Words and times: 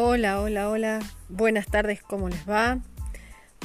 Hola, 0.00 0.40
hola, 0.40 0.68
hola. 0.68 1.00
Buenas 1.28 1.66
tardes, 1.66 2.00
¿cómo 2.04 2.28
les 2.28 2.48
va? 2.48 2.78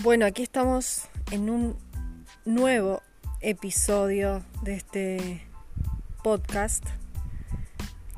Bueno, 0.02 0.26
aquí 0.26 0.42
estamos 0.42 1.04
en 1.29 1.48
un 1.52 1.78
nuevo 2.44 3.04
episodio 3.40 4.42
de 4.63 4.74
este 4.74 5.46
podcast 6.24 6.84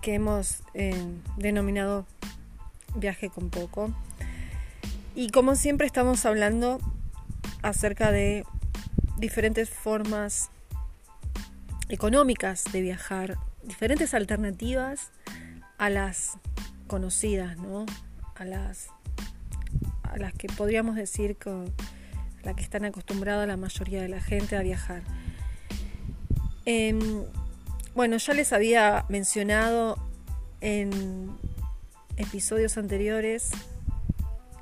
que 0.02 0.14
hemos 0.14 0.64
eh, 0.76 0.96
denominado 1.36 2.06
Viaje 2.96 3.30
con 3.30 3.50
Poco. 3.50 3.94
Y 5.14 5.30
como 5.32 5.56
siempre 5.56 5.86
estamos 5.86 6.26
hablando 6.26 6.80
acerca 7.64 8.14
de 8.14 8.46
diferentes 9.18 9.70
formas 9.70 10.52
económicas 11.90 12.64
de 12.72 12.80
viajar, 12.80 13.38
diferentes 13.62 14.14
alternativas 14.14 15.12
a 15.78 15.90
las 15.90 16.40
conocidas, 16.88 17.58
¿no? 17.58 17.86
A 18.36 18.46
las, 18.46 18.88
a 20.04 20.18
las 20.18 20.34
que 20.34 20.48
podríamos 20.48 20.96
decir 20.96 21.38
con 21.38 21.74
la 22.44 22.54
que 22.54 22.62
están 22.62 22.86
acostumbrada 22.86 23.46
la 23.46 23.58
mayoría 23.58 24.02
de 24.02 24.10
la 24.10 24.22
gente 24.22 24.56
a 24.56 24.62
viajar. 24.62 25.04
Em, 26.66 27.00
bueno, 27.96 28.18
ya 28.18 28.34
les 28.34 28.54
había 28.54 29.06
mencionado 29.10 29.98
en 30.62 31.36
episodios 32.18 32.78
anteriores 32.78 33.52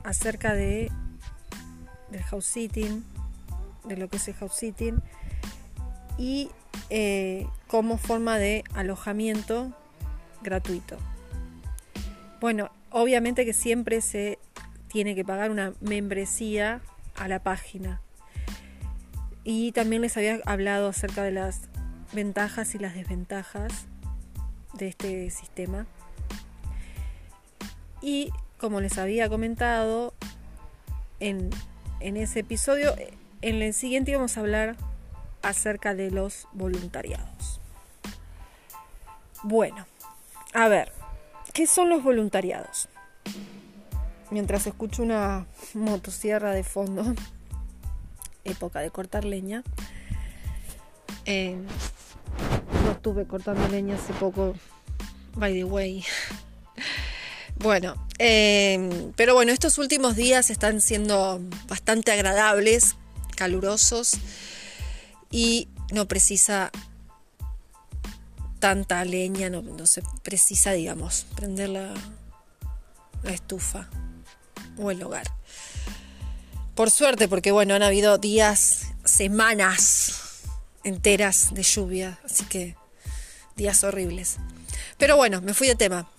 acerca 0.04 0.54
de 0.54 0.92
del 2.14 2.24
house 2.24 2.46
sitting, 2.46 3.04
de 3.86 3.98
lo 3.98 4.08
que 4.08 4.18
es 4.18 4.28
el 4.28 4.36
house 4.36 4.54
sitting 4.54 5.02
y 6.18 6.50
eh, 6.90 7.48
como 7.68 7.98
forma 7.98 8.38
de 8.38 8.64
alojamiento 8.76 9.74
gratuito. 10.42 10.98
Bueno, 12.40 12.70
obviamente 12.94 13.44
que 13.44 13.54
siempre 13.54 14.00
se 14.02 14.40
tiene 14.88 15.16
que 15.16 15.26
pagar 15.26 15.52
una 15.52 15.74
membresía 15.82 16.82
a 17.16 17.28
la 17.28 17.40
página. 17.40 18.00
Y 19.44 19.74
también 19.74 20.04
les 20.04 20.16
había 20.16 20.40
hablado 20.46 20.88
acerca 20.88 21.24
de 21.24 21.32
las 21.32 21.62
ventajas 22.14 22.76
y 22.76 22.80
las 22.80 22.94
desventajas 22.94 23.88
de 24.74 24.88
este 24.88 25.30
sistema. 25.32 25.88
Y 28.02 28.32
como 28.60 28.80
les 28.80 28.98
había 29.00 29.28
comentado 29.28 30.14
en, 31.20 31.50
en 32.00 32.16
ese 32.16 32.42
episodio, 32.42 32.96
en 33.42 33.62
el 33.62 33.74
siguiente 33.74 34.16
vamos 34.16 34.38
a 34.38 34.42
hablar 34.42 34.76
acerca 35.42 35.96
de 35.96 36.12
los 36.12 36.48
voluntariados. 36.54 37.60
Bueno, 39.42 39.86
a 40.54 40.68
ver, 40.68 40.92
¿qué 41.54 41.68
son 41.68 41.90
los 41.90 42.04
voluntariados? 42.04 42.90
Mientras 44.32 44.66
escucho 44.68 45.04
una 45.04 45.46
motosierra 45.76 46.52
de 46.52 46.64
fondo, 46.64 47.14
época 48.44 48.82
de 48.82 48.90
cortar 48.90 49.24
leña. 49.24 49.64
Eh, 51.26 51.56
no 52.84 52.92
estuve 52.92 53.26
cortando 53.26 53.68
leña 53.70 53.96
hace 53.96 54.14
poco, 54.14 54.56
by 55.36 55.54
the 55.54 55.64
way. 55.64 56.04
Bueno, 57.56 57.96
eh, 58.18 59.12
pero 59.16 59.36
bueno, 59.36 59.54
estos 59.54 59.78
últimos 59.78 60.16
días 60.16 60.50
están 60.50 60.82
siendo 60.82 61.40
bastante 61.68 62.12
agradables, 62.12 62.96
calurosos 63.38 64.18
y 65.32 65.70
no 65.94 66.08
precisa 66.08 66.72
tanta 68.64 69.04
leña, 69.04 69.50
no, 69.50 69.86
se 69.86 70.02
precisa, 70.22 70.72
digamos, 70.72 71.26
prender 71.36 71.68
la, 71.68 71.94
estufa 73.26 73.90
o 74.78 74.90
el 74.90 75.04
hogar. 75.04 75.30
Por 76.74 76.90
suerte, 76.90 77.28
porque 77.28 77.52
bueno, 77.52 77.74
han 77.74 77.84
habido 77.84 78.18
días, 78.18 78.94
semanas 79.04 80.44
enteras 80.86 81.54
de 81.54 81.62
lluvia, 81.62 82.22
así 82.24 82.46
que 82.46 82.78
días 83.58 83.84
horribles. 83.84 84.38
Pero 84.98 85.18
bueno, 85.18 85.42
me 85.42 85.54
fui 85.54 85.68
de 85.68 85.76
tema. 85.76 86.10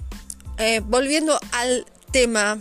Eh, 0.59 0.81
volviendo 0.85 1.41
al 1.51 1.87
tema 2.11 2.59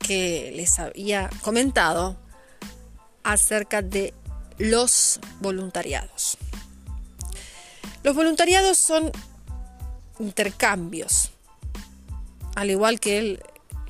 que 0.00 0.50
les 0.56 0.80
había 0.80 1.30
comentado 1.42 2.16
acerca 3.22 3.82
de 3.82 4.12
los 4.58 5.20
voluntariados. 5.38 6.38
Los 8.02 8.16
voluntariados 8.16 8.78
son 8.78 9.10
intercambios. 10.18 11.30
Al 12.54 12.70
igual 12.70 13.00
que 13.00 13.18
el, 13.18 13.42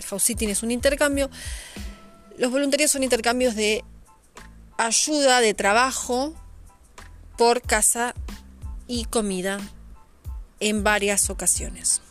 house 0.06 0.23
sitting 0.23 0.50
es 0.50 0.62
un 0.62 0.71
intercambio, 0.71 1.31
los 2.39 2.50
voluntarios 2.50 2.91
son 2.91 3.03
intercambios 3.03 3.55
de 3.55 3.84
ayuda, 4.77 5.41
de 5.41 5.55
trabajo 5.55 6.34
por 7.37 7.62
casa 7.62 8.15
y 8.87 9.05
comida 9.05 9.59
en 10.61 10.84
varias 10.84 11.31
ocasiones. 11.31 12.03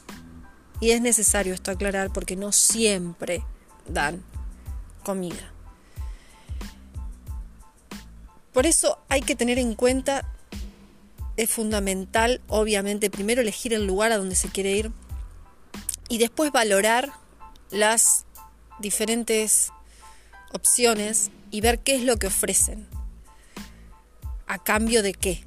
Y 0.80 0.92
es 0.92 1.02
necesario 1.02 1.54
esto 1.54 1.72
aclarar 1.72 2.12
porque 2.12 2.36
no 2.36 2.52
siempre 2.52 3.44
dan 3.88 4.24
comida. 5.04 5.52
Por 8.54 8.66
eso 8.66 9.00
hay 9.08 9.22
que 9.22 9.36
tener 9.36 9.60
en 9.60 9.76
cuenta, 9.76 10.28
es 11.38 11.50
fundamental, 11.50 12.42
obviamente, 12.48 13.10
primero 13.10 13.42
elegir 13.42 13.74
el 13.74 13.86
lugar 13.86 14.12
a 14.12 14.18
donde 14.18 14.36
se 14.36 14.50
quiere 14.50 14.72
ir 14.72 14.92
y 16.10 16.18
después 16.18 16.52
valorar 16.52 17.12
las 17.70 18.26
diferentes 18.80 19.72
opciones 20.52 21.32
y 21.52 21.62
ver 21.62 21.80
qué 21.80 21.96
es 21.96 22.04
lo 22.04 22.18
que 22.18 22.28
ofrecen. 22.28 22.88
¿A 24.48 24.62
cambio 24.62 25.02
de 25.04 25.14
qué? 25.14 25.46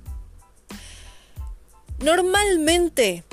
Normalmente, 1.99 3.25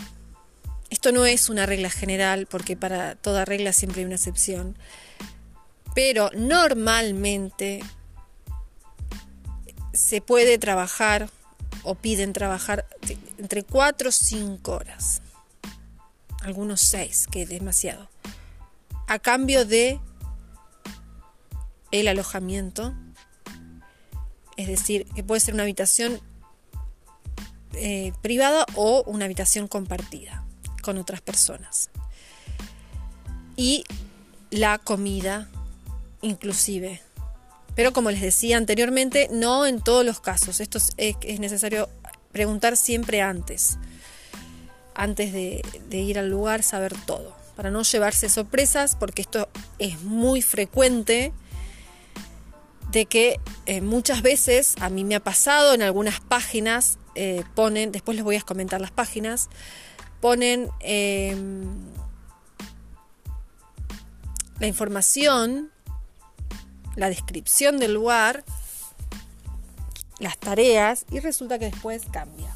esto 0.89 1.11
no 1.11 1.25
es 1.25 1.49
una 1.49 1.65
regla 1.65 1.89
general, 1.89 2.47
porque 2.47 2.75
para 2.75 3.15
toda 3.15 3.45
regla 3.45 3.71
siempre 3.73 4.01
hay 4.01 4.05
una 4.05 4.15
excepción, 4.15 4.77
pero 5.95 6.29
normalmente 6.35 7.81
se 9.93 10.21
puede 10.21 10.57
trabajar 10.57 11.29
o 11.83 11.95
piden 11.95 12.33
trabajar 12.33 12.85
entre 13.37 13.63
4 13.63 14.09
o 14.09 14.11
5 14.11 14.71
horas. 14.71 15.21
Algunos 16.41 16.81
6, 16.81 17.27
que 17.31 17.43
es 17.43 17.49
demasiado. 17.49 18.09
A 19.07 19.19
cambio 19.19 19.65
de 19.65 19.99
el 21.91 22.07
alojamiento. 22.07 22.93
Es 24.57 24.67
decir, 24.67 25.05
que 25.15 25.23
puede 25.23 25.39
ser 25.39 25.53
una 25.53 25.63
habitación 25.63 26.19
eh, 27.73 28.13
privada 28.21 28.65
o 28.75 29.03
una 29.05 29.25
habitación 29.25 29.67
compartida 29.67 30.45
con 30.81 30.97
otras 30.97 31.21
personas. 31.21 31.89
Y 33.55 33.83
la 34.49 34.77
comida 34.77 35.49
inclusive 36.21 37.01
pero 37.81 37.93
como 37.93 38.11
les 38.11 38.21
decía 38.21 38.57
anteriormente, 38.57 39.27
no 39.31 39.65
en 39.65 39.81
todos 39.81 40.05
los 40.05 40.19
casos. 40.19 40.59
Esto 40.59 40.77
es, 40.97 41.39
necesario 41.39 41.89
preguntar 42.31 42.77
siempre 42.77 43.23
antes. 43.23 43.79
Antes 44.93 45.33
de, 45.33 45.63
ir 45.89 46.19
al 46.19 46.29
lugar, 46.29 46.61
saber 46.61 46.93
todo. 47.07 47.35
Para 47.55 47.71
no 47.71 47.81
llevarse 47.81 48.29
sorpresas, 48.29 48.95
porque 48.95 49.23
esto 49.23 49.49
es 49.79 49.99
muy 50.03 50.43
frecuente 50.43 51.33
de 52.91 53.07
que 53.07 53.39
eh, 53.65 53.81
muchas 53.81 54.21
veces, 54.21 54.75
a 54.79 54.91
mí 54.91 55.03
me 55.03 55.15
ha 55.15 55.19
pasado 55.19 55.73
en 55.73 55.81
algunas 55.81 56.19
páginas, 56.19 56.99
eh, 57.15 57.43
ponen, 57.55 57.91
después 57.91 58.15
les 58.15 58.23
voy 58.23 58.35
a 58.35 58.41
comentar 58.41 58.79
las 58.79 58.91
páginas, 58.91 59.49
ponen 60.19 60.69
em, 60.81 61.63
la 64.59 64.67
información 64.67 65.70
la 66.95 67.09
descripción 67.09 67.79
del 67.79 67.93
lugar, 67.93 68.43
las 70.19 70.37
tareas 70.37 71.05
y 71.11 71.19
resulta 71.19 71.59
que 71.59 71.65
después 71.65 72.03
cambia. 72.11 72.55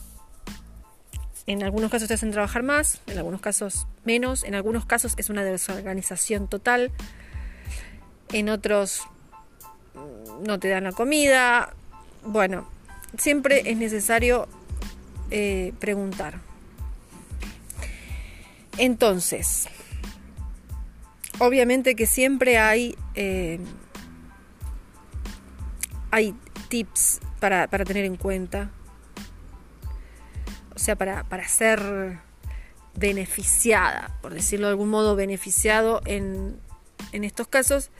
En 1.47 1.63
algunos 1.63 1.91
casos 1.91 2.07
te 2.07 2.15
hacen 2.15 2.31
trabajar 2.31 2.63
más, 2.63 3.01
en 3.07 3.17
algunos 3.17 3.39
casos 3.39 3.87
menos, 4.03 4.43
en 4.43 4.55
algunos 4.55 4.85
casos 4.85 5.13
es 5.17 5.29
una 5.29 5.43
desorganización 5.43 6.47
total, 6.47 6.91
en 8.33 8.49
otros 8.49 9.03
mm, 9.93 10.43
no 10.43 10.59
te 10.59 10.69
dan 10.69 10.85
la 10.85 10.91
comida. 10.91 11.73
Bueno, 12.23 12.67
siempre 13.17 13.69
es 13.69 13.77
necesario 13.77 14.47
eh, 15.29 15.73
preguntar. 15.79 16.39
Entonces, 18.77 19.67
obviamente 21.39 21.95
que 21.95 22.07
siempre 22.07 22.57
hay 22.57 22.97
eh, 23.13 23.59
hay 26.15 26.33
tips 26.69 27.19
para, 27.41 27.67
tener 27.67 28.05
en 28.05 28.15
cuenta. 28.15 28.71
O 30.73 30.79
sea, 30.79 30.95
para, 30.95 31.25
hacer 31.29 32.19
beneficiada, 32.95 34.17
por 34.21 34.33
decirlo 34.33 34.67
de 34.67 34.71
algún 34.71 34.89
modo, 34.89 35.17
beneficiado 35.17 36.01
en, 36.05 36.57
estos 37.11 37.49
casos, 37.49 37.91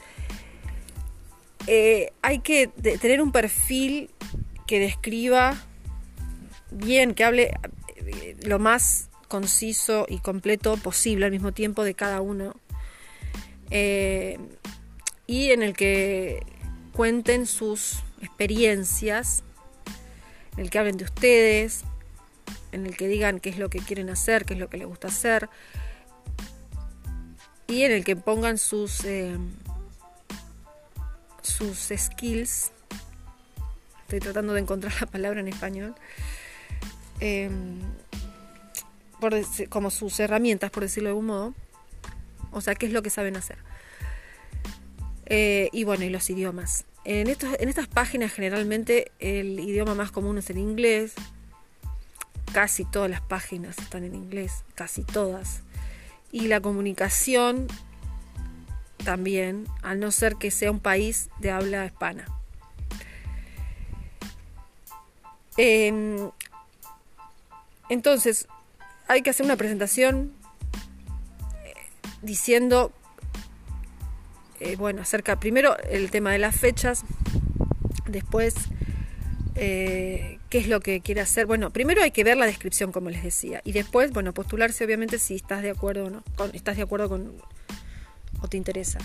eh, 1.67 2.13
hay 2.21 2.39
que 2.39 2.67
tener 2.67 3.21
un 3.21 3.33
perfil 3.33 4.09
que 4.65 4.79
describa 4.79 5.57
bien, 6.71 7.15
que 7.15 7.25
hable 7.25 7.57
eh, 7.97 8.38
lo 8.44 8.59
más 8.59 9.09
conciso 9.27 10.06
y 10.07 10.19
completo 10.19 10.77
posible 10.77 11.25
al 11.25 11.31
mismo 11.31 11.51
tiempo 11.51 11.83
de 11.83 11.95
cada 11.95 12.21
uno. 12.21 12.56
Eh, 13.71 14.39
y 15.27 15.51
en 15.51 15.63
el 15.63 15.73
que 15.73 16.54
cuenten 16.95 17.45
sus 17.45 18.03
experiencias, 18.21 19.44
en 20.56 20.63
el 20.63 20.69
que 20.69 20.80
hablen 20.80 20.97
de 20.97 21.03
ustedes, 21.03 21.83
en 22.71 22.86
el 22.86 22.95
que 22.95 23.07
digan 23.07 23.39
qué 23.42 23.50
es 23.50 23.57
lo 23.57 23.69
que 23.69 23.80
quieren 23.80 24.09
hacer, 24.09 24.45
qué 24.45 24.53
es 24.53 24.59
lo 24.59 24.69
que 24.69 24.77
les 24.77 24.88
gusta 24.88 25.09
hacer, 25.09 25.50
y 27.68 27.83
en 27.83 27.92
el 27.92 28.06
que 28.06 28.15
pongan 28.15 28.57
sus, 28.57 29.03
eh, 29.03 29.38
sus 31.42 31.92
skills. 31.95 32.71
Estoy 34.03 34.19
tratando 34.19 34.53
de 34.53 34.62
encontrar 34.62 34.94
la 35.01 35.07
palabra 35.07 35.41
en 35.41 35.50
español. 35.50 35.95
Em, 37.19 37.81
como 39.69 39.89
sus 39.89 40.19
herramientas, 40.19 40.69
por 40.71 40.83
decirlo 40.83 41.07
de 41.09 41.12
algún 41.12 41.25
modo. 41.25 41.53
O 42.51 42.62
sea, 42.62 42.75
qué 42.75 42.86
es 42.86 42.94
lo 42.94 43.01
que 43.01 43.09
saben 43.09 43.36
hacer. 43.36 43.57
Eh, 45.25 45.69
y 45.72 45.83
bueno, 45.83 46.04
y 46.06 46.10
los 46.10 46.30
idiomas. 46.30 46.86
En, 47.04 47.27
estos, 47.27 47.50
en 47.60 47.69
estas 47.69 47.88
páginas 47.88 48.33
generalmente 48.33 49.12
el 49.19 49.60
idioma 49.60 49.95
más 49.95 50.12
común 50.12 50.38
es 50.38 50.50
el 50.50 50.57
inglés. 50.57 51.13
Casi 52.51 52.86
todas 52.86 53.10
las 53.10 53.22
páginas 53.22 53.77
están 53.77 54.04
en 54.04 54.16
inglés, 54.16 54.63
casi 54.75 55.04
todas. 55.04 55.62
Y 56.31 56.48
la 56.48 56.62
comunicación 56.62 57.68
también, 59.04 59.68
al 59.83 60.00
no 60.00 60.12
ser 60.12 60.36
que 60.36 60.51
sea 60.51 60.72
un 60.72 60.80
país 60.80 61.30
de 61.39 61.51
habla 61.51 61.86
hispana. 61.86 62.25
Em, 65.57 66.31
entonces, 67.88 68.48
hay 69.07 69.22
que 69.22 69.30
hacer 69.30 69.45
una 69.45 69.56
presentación 69.56 70.33
eh, 71.63 71.74
diciendo, 72.22 72.92
eh, 74.59 74.75
bueno, 74.75 75.01
acerca 75.01 75.39
primero 75.39 75.77
el 75.89 76.11
tema 76.11 76.31
de 76.31 76.39
las 76.39 76.55
fechas, 76.55 77.03
después 78.07 78.55
eh, 79.55 80.39
qué 80.49 80.57
es 80.57 80.67
lo 80.67 80.79
que 80.79 81.01
quiere 81.01 81.21
hacer. 81.21 81.45
Bueno, 81.45 81.71
primero 81.71 82.01
hay 82.01 82.11
que 82.11 82.23
ver 82.23 82.37
la 82.37 82.45
descripción, 82.45 82.91
como 82.91 83.09
les 83.09 83.23
decía, 83.23 83.61
y 83.63 83.71
después, 83.71 84.11
bueno, 84.11 84.33
postularse 84.33 84.85
obviamente 84.85 85.19
si 85.19 85.35
estás 85.35 85.61
de 85.61 85.71
acuerdo 85.71 86.05
o 86.05 86.09
no, 86.09 86.23
estás 86.53 86.77
de 86.77 86.83
acuerdo 86.83 87.09
con 87.09 87.33
o 88.41 88.47
te 88.47 88.57
interesa. 88.57 88.99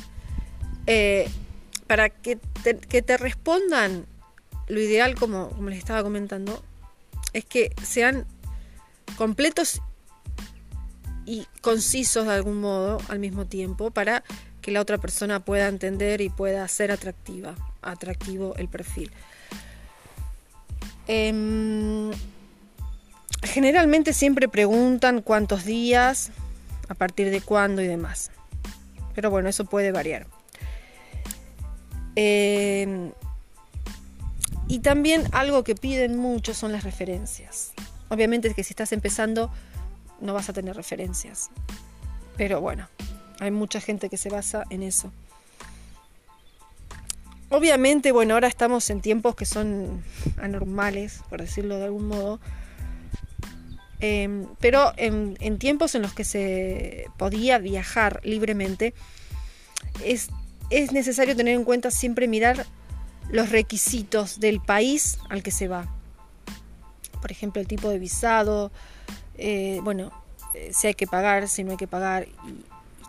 para 1.86 2.10
que 2.10 2.36
te, 2.62 2.76
que 2.78 3.02
te 3.02 3.16
respondan, 3.16 4.06
lo 4.68 4.80
ideal, 4.80 5.14
como, 5.16 5.50
como 5.50 5.70
les 5.70 5.78
estaba 5.78 6.02
comentando, 6.02 6.62
es 7.32 7.44
que 7.44 7.72
sean 7.82 8.26
completos 9.16 9.82
y 11.26 11.46
concisos 11.60 12.26
de 12.26 12.32
algún 12.32 12.60
modo 12.60 12.98
al 13.08 13.18
mismo 13.18 13.46
tiempo 13.46 13.90
para 13.90 14.24
que 14.60 14.70
la 14.70 14.80
otra 14.80 14.98
persona 14.98 15.40
pueda 15.40 15.68
entender 15.68 16.20
y 16.20 16.28
pueda 16.28 16.66
ser 16.68 16.90
atractiva, 16.92 17.54
atractivo 17.82 18.54
el 18.56 18.68
perfil. 18.68 19.10
Em, 21.06 22.10
generalmente 23.42 24.12
siempre 24.12 24.48
preguntan 24.48 25.22
cuántos 25.22 25.64
días, 25.64 26.30
a 26.88 26.94
partir 26.94 27.30
de 27.30 27.40
cuándo 27.40 27.82
y 27.82 27.86
demás. 27.86 28.30
Pero 29.14 29.30
bueno, 29.30 29.48
eso 29.48 29.64
puede 29.64 29.92
variar. 29.92 30.26
Em, 32.16 33.12
y 34.68 34.80
también 34.80 35.24
algo 35.32 35.64
que 35.64 35.74
piden 35.74 36.16
mucho 36.18 36.54
son 36.54 36.72
las 36.72 36.84
referencias. 36.84 37.72
Obviamente 38.08 38.52
que 38.54 38.64
si 38.64 38.72
estás 38.72 38.92
empezando 38.92 39.50
no 40.20 40.34
vas 40.34 40.48
a 40.48 40.52
tener 40.52 40.76
referencias. 40.76 41.50
Pero 42.36 42.60
bueno, 42.60 42.88
hay 43.40 43.50
mucha 43.50 43.80
gente 43.80 44.08
que 44.08 44.16
se 44.16 44.28
basa 44.28 44.64
en 44.70 44.82
eso. 44.82 45.10
Obviamente, 47.48 48.12
bueno, 48.12 48.34
ahora 48.34 48.46
estamos 48.46 48.88
en 48.90 49.00
tiempos 49.00 49.34
que 49.34 49.44
son 49.44 50.04
anormales, 50.40 51.22
por 51.28 51.40
decirlo 51.40 51.78
de 51.78 51.84
algún 51.84 52.06
modo. 52.06 52.38
Em, 53.98 54.46
pero 54.60 54.92
en, 54.96 55.58
tiempos 55.58 55.94
en 55.94 56.02
los 56.02 56.12
que 56.12 56.22
se 56.22 57.06
podía 57.16 57.58
viajar 57.58 58.20
libremente, 58.22 58.94
es, 60.04 60.28
es 60.70 60.92
necesario 60.92 61.34
tener 61.34 61.54
en 61.54 61.64
cuenta 61.64 61.90
siempre 61.90 62.28
mirar 62.28 62.66
los 63.30 63.50
requisitos 63.50 64.38
del 64.38 64.60
país 64.60 65.18
al 65.28 65.42
que 65.42 65.50
se 65.50 65.66
va. 65.66 65.88
Por 67.20 67.32
ejemplo, 67.32 67.60
el 67.60 67.66
tipo 67.66 67.88
de 67.88 67.98
visado, 67.98 68.70
eh, 69.36 69.80
bueno, 69.82 70.12
eh, 70.54 70.70
si 70.72 70.86
hay 70.86 70.94
que 70.94 71.06
pagar, 71.06 71.48
si 71.48 71.64
no 71.64 71.72
hay 71.72 71.76
que 71.76 71.88
pagar, 71.88 72.26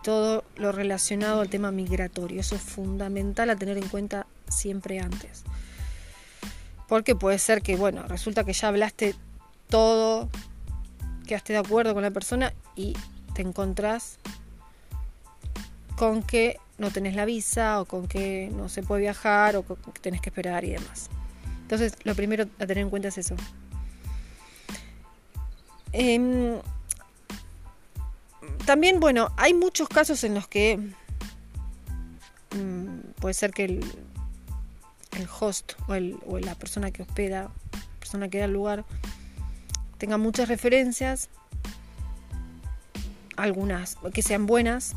todo 0.03 0.43
lo 0.55 0.71
relacionado 0.71 1.41
al 1.41 1.49
tema 1.49 1.71
migratorio. 1.71 2.39
Eso 2.39 2.55
es 2.55 2.61
fundamental 2.61 3.49
a 3.49 3.55
tener 3.55 3.77
en 3.77 3.87
cuenta 3.87 4.27
siempre 4.47 4.99
antes. 4.99 5.43
Porque 6.87 7.15
puede 7.15 7.39
ser 7.39 7.61
que, 7.61 7.75
bueno, 7.75 8.03
resulta 8.07 8.43
que 8.43 8.53
ya 8.53 8.67
hablaste 8.67 9.15
todo, 9.69 10.29
quedaste 11.25 11.53
de 11.53 11.59
acuerdo 11.59 11.93
con 11.93 12.03
la 12.03 12.11
persona 12.11 12.53
y 12.75 12.95
te 13.33 13.41
encontrás 13.41 14.17
con 15.95 16.23
que 16.23 16.57
no 16.77 16.89
tenés 16.91 17.15
la 17.15 17.25
visa 17.25 17.79
o 17.79 17.85
con 17.85 18.07
que 18.07 18.51
no 18.53 18.67
se 18.67 18.83
puede 18.83 19.01
viajar 19.01 19.55
o 19.55 19.65
que 19.65 19.75
tenés 20.01 20.19
que 20.19 20.29
esperar 20.29 20.63
y 20.63 20.71
demás. 20.71 21.09
Entonces, 21.61 21.93
lo 22.03 22.15
primero 22.15 22.43
a 22.59 22.65
tener 22.65 22.79
en 22.79 22.89
cuenta 22.89 23.07
es 23.07 23.17
eso. 23.17 23.35
Em, 25.93 26.59
también, 28.65 28.99
bueno, 28.99 29.29
hay 29.37 29.53
muchos 29.53 29.89
casos 29.89 30.23
en 30.23 30.33
los 30.33 30.47
que 30.47 30.77
mm, 32.55 33.11
puede 33.19 33.33
ser 33.33 33.51
que 33.51 33.65
el, 33.65 33.83
host 35.39 35.73
o, 35.87 35.95
el, 35.95 36.17
o, 36.25 36.39
la 36.39 36.55
persona 36.55 36.91
que 36.91 37.03
hospeda, 37.03 37.51
persona 37.99 38.29
que 38.29 38.39
da 38.39 38.45
el 38.45 38.53
lugar, 38.53 38.85
tenga 39.97 40.17
muchas 40.17 40.47
referencias, 40.47 41.29
algunas 43.35 43.97
que 44.13 44.21
sean 44.21 44.45
buenas, 44.45 44.95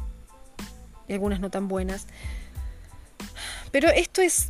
y 1.09 1.12
algunas 1.12 1.40
no 1.40 1.50
tan 1.50 1.68
buenas. 1.68 2.06
Pero 3.71 3.88
esto 3.88 4.23
es, 4.23 4.47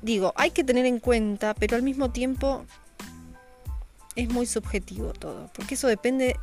digo, 0.00 0.32
hay 0.36 0.50
que 0.50 0.64
tener 0.64 0.86
en 0.86 0.98
cuenta, 0.98 1.54
pero 1.54 1.76
al 1.76 1.82
mismo 1.82 2.10
tiempo 2.10 2.64
es 4.16 4.28
muy 4.28 4.46
subjetivo 4.46 5.12
todo, 5.12 5.50
porque 5.54 5.74
eso 5.74 5.88
depende 5.88 6.36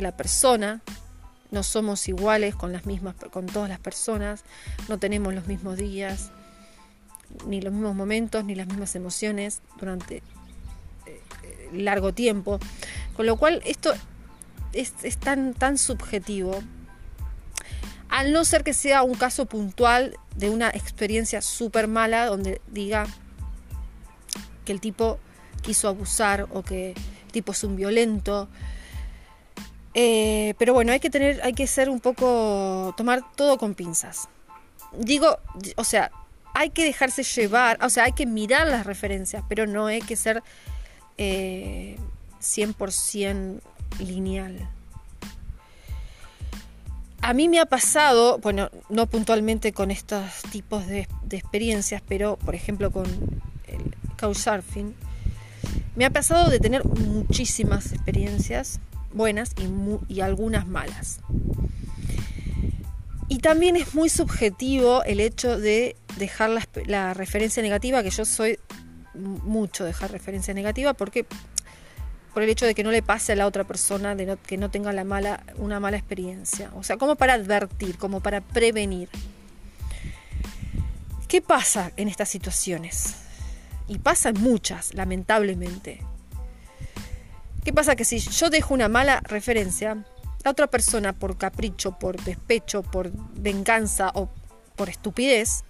la 0.00 0.16
persona. 0.16 0.82
No 1.50 1.62
somos 1.62 2.06
iguales 2.08 2.54
con 2.54 2.72
las 2.72 2.84
mismas, 2.84 3.14
con 3.30 3.46
todas 3.46 3.68
las 3.70 3.78
personas, 3.78 4.44
no 4.88 4.98
tenemos 4.98 5.32
los 5.32 5.46
mismos 5.46 5.78
días, 5.78 6.30
ni 7.46 7.62
los 7.62 7.72
mismos 7.72 7.94
momentos, 7.94 8.44
ni 8.44 8.54
las 8.54 8.66
mismas 8.66 8.94
emociones 8.94 9.62
durante 9.80 10.16
eh, 11.06 11.22
largo 11.72 12.12
tiempo. 12.12 12.58
Con 13.16 13.24
lo 13.24 13.36
cual 13.36 13.62
esto 13.64 13.94
es, 14.74 14.92
es 15.02 15.16
tan, 15.16 15.54
tan 15.54 15.78
subjetivo 15.78 16.62
al 18.08 18.32
no 18.32 18.44
ser 18.44 18.64
que 18.64 18.72
sea 18.72 19.02
un 19.02 19.14
caso 19.14 19.46
puntual 19.46 20.16
de 20.34 20.50
una 20.50 20.68
experiencia 20.70 21.42
súper 21.42 21.88
mala 21.88 22.26
donde 22.26 22.60
diga 22.68 23.06
que 24.64 24.72
el 24.72 24.80
tipo 24.80 25.18
quiso 25.62 25.88
abusar 25.88 26.48
o 26.52 26.62
que 26.62 26.90
el 26.92 27.32
tipo 27.32 27.52
es 27.52 27.64
un 27.64 27.76
violento. 27.76 28.48
Eh, 29.94 30.54
pero 30.58 30.74
bueno, 30.74 30.92
hay 30.92 31.00
que 31.00 31.10
tener, 31.10 31.40
hay 31.42 31.54
que 31.54 31.66
ser 31.66 31.90
un 31.90 32.00
poco, 32.00 32.94
tomar 32.96 33.22
todo 33.34 33.58
con 33.58 33.74
pinzas. 33.74 34.28
Digo, 34.92 35.38
o 35.76 35.84
sea, 35.84 36.10
hay 36.54 36.70
que 36.70 36.84
dejarse 36.84 37.22
llevar, 37.22 37.78
o 37.82 37.90
sea, 37.90 38.04
hay 38.04 38.12
que 38.12 38.26
mirar 38.26 38.66
las 38.68 38.86
referencias, 38.86 39.44
pero 39.48 39.66
no 39.66 39.86
hay 39.86 40.00
que 40.00 40.16
ser 40.16 40.42
100% 41.16 41.96
eh, 43.18 43.60
lineal. 43.98 44.68
A 47.20 47.34
mí 47.34 47.48
me 47.48 47.58
ha 47.58 47.66
pasado, 47.66 48.38
bueno, 48.38 48.70
no 48.88 49.06
puntualmente 49.06 49.72
con 49.72 49.90
estos 49.90 50.24
tipos 50.50 50.86
de, 50.86 51.08
experiencias, 51.30 52.02
pero 52.06 52.36
por 52.36 52.54
ejemplo 52.54 52.90
con 52.90 53.06
el 53.66 53.94
Couchsurfing, 54.18 54.94
me 55.96 56.04
ha 56.04 56.10
pasado 56.10 56.48
de 56.48 56.60
tener 56.60 56.84
muchísimas 56.84 57.92
experiencias 57.92 58.80
buenas 59.12 59.54
y, 60.08 60.20
algunas 60.20 60.66
malas. 60.66 61.20
Y 63.28 63.38
también 63.38 63.76
es 63.76 63.94
muy 63.94 64.08
subjetivo 64.08 65.02
el 65.04 65.20
hecho 65.20 65.58
de 65.58 65.96
dejar 66.16 66.50
la, 66.86 67.14
referencia 67.14 67.62
negativa, 67.62 68.02
que 68.02 68.10
yo 68.10 68.24
soy 68.24 68.58
mucho 69.14 69.84
dejar 69.84 70.10
referencia 70.10 70.54
negativa, 70.54 70.94
porque 70.94 71.26
por 72.32 72.42
el 72.42 72.48
hecho 72.50 72.66
de 72.66 72.74
que 72.74 72.84
no 72.84 72.90
le 72.90 73.02
pase 73.02 73.32
a 73.32 73.36
la 73.36 73.46
otra 73.46 73.64
persona, 73.64 74.14
de 74.14 74.36
que 74.46 74.56
no 74.56 74.70
tenga 74.70 74.92
la 74.92 75.04
mala, 75.04 75.42
una 75.56 75.80
mala 75.80 75.96
experiencia. 75.96 76.70
O 76.74 76.82
sea, 76.82 76.96
como 76.96 77.16
para 77.16 77.34
advertir, 77.34 77.98
como 77.98 78.20
para 78.20 78.40
prevenir. 78.40 79.08
¿Qué 81.26 81.42
pasa 81.42 81.92
en 81.96 82.08
estas 82.08 82.28
situaciones? 82.30 83.16
Y 83.88 83.98
pasan 83.98 84.34
muchas, 84.40 84.94
lamentablemente. 84.94 86.00
¿Qué 87.68 87.74
pasa? 87.74 87.96
Que 87.96 88.06
si 88.06 88.18
yo 88.18 88.48
dejo 88.48 88.72
una 88.72 88.88
mala 88.88 89.20
referencia, 89.24 90.02
la 90.42 90.52
otra 90.52 90.68
persona 90.68 91.12
por 91.12 91.36
capricho, 91.36 91.98
por 91.98 92.18
despecho, 92.24 92.82
por 92.82 93.12
venganza 93.38 94.10
o 94.14 94.30
por 94.74 94.88
estupidez, 94.88 95.64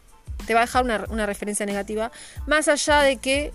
te 0.47 0.55
va 0.55 0.61
a 0.61 0.67
dejar 0.67 0.85
una, 0.85 1.07
una 1.11 1.27
referencia 1.27 1.67
negativa, 1.67 2.13
más 2.47 2.69
allá 2.69 3.01
de 3.01 3.17
que 3.17 3.53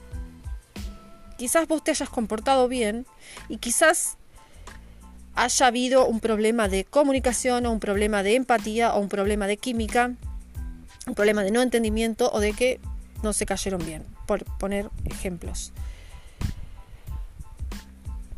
quizás 1.37 1.69
vos 1.69 1.85
te 1.85 1.91
hayas 1.91 2.09
comportado 2.09 2.67
bien 2.67 3.05
y 3.47 3.59
quizás 3.59 4.17
haya 5.35 5.67
habido 5.67 6.05
un 6.05 6.19
problema 6.19 6.67
de 6.67 6.83
comunicación 6.83 7.65
o 7.65 7.71
un 7.71 7.79
problema 7.79 8.23
de 8.23 8.35
empatía 8.35 8.93
o 8.93 8.99
un 8.99 9.07
problema 9.07 9.47
de 9.47 9.55
química, 9.55 10.11
un 11.07 11.15
problema 11.15 11.43
de 11.43 11.51
no 11.51 11.61
entendimiento 11.61 12.29
o 12.33 12.41
de 12.41 12.51
que 12.51 12.81
no 13.21 13.31
se 13.31 13.45
cayeron 13.45 13.85
bien, 13.85 14.03
por 14.27 14.43
poner 14.57 14.89
ejemplos. 15.05 15.71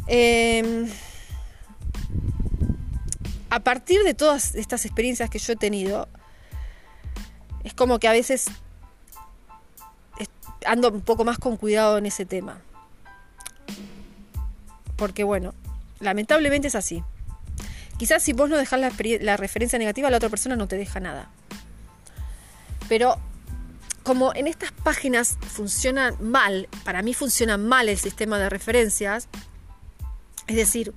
Em, 0.07 0.88
a 3.50 3.59
partir 3.59 4.03
de 4.03 4.13
todas 4.13 4.55
estas 4.55 4.85
experiencias 4.85 5.29
que 5.29 5.39
yo 5.39 5.53
he 5.53 5.55
tenido, 5.55 6.07
es 7.63 7.74
como 7.74 8.00
que 8.00 8.07
a 8.07 8.12
veces 8.12 8.47
ando 10.65 10.89
un 10.89 11.01
poco 11.01 11.24
más 11.24 11.38
con 11.38 11.57
cuidado 11.57 11.97
en 11.97 12.05
ese 12.05 12.25
tema. 12.25 12.62
Porque 14.95 15.24
bueno, 15.24 15.53
lamentablemente 16.00 16.67
es 16.67 16.75
así. 16.75 17.03
Quizás 17.97 18.24
si 18.24 18.33
vos 18.33 18.50
no 18.50 18.57
dejás 18.57 18.79
la, 18.79 19.38
referencia 19.38 19.79
negativa, 19.79 20.09
la 20.09 20.17
otra 20.17 20.29
persona 20.29 20.55
no 20.55 20.67
te 20.67 20.75
deja 20.75 21.00
nada. 21.00 21.29
Pero 22.89 23.17
como 24.03 24.33
en 24.35 24.47
estas 24.47 24.71
páginas 24.71 25.38
funciona 25.41 26.13
mal, 26.19 26.67
para 26.83 27.01
mí 27.01 27.13
funciona 27.13 27.57
mal 27.57 27.89
el 27.89 27.97
sistema 27.97 28.38
de 28.38 28.50
referencias, 28.50 29.29
es 30.47 30.55
decir, 30.55 30.93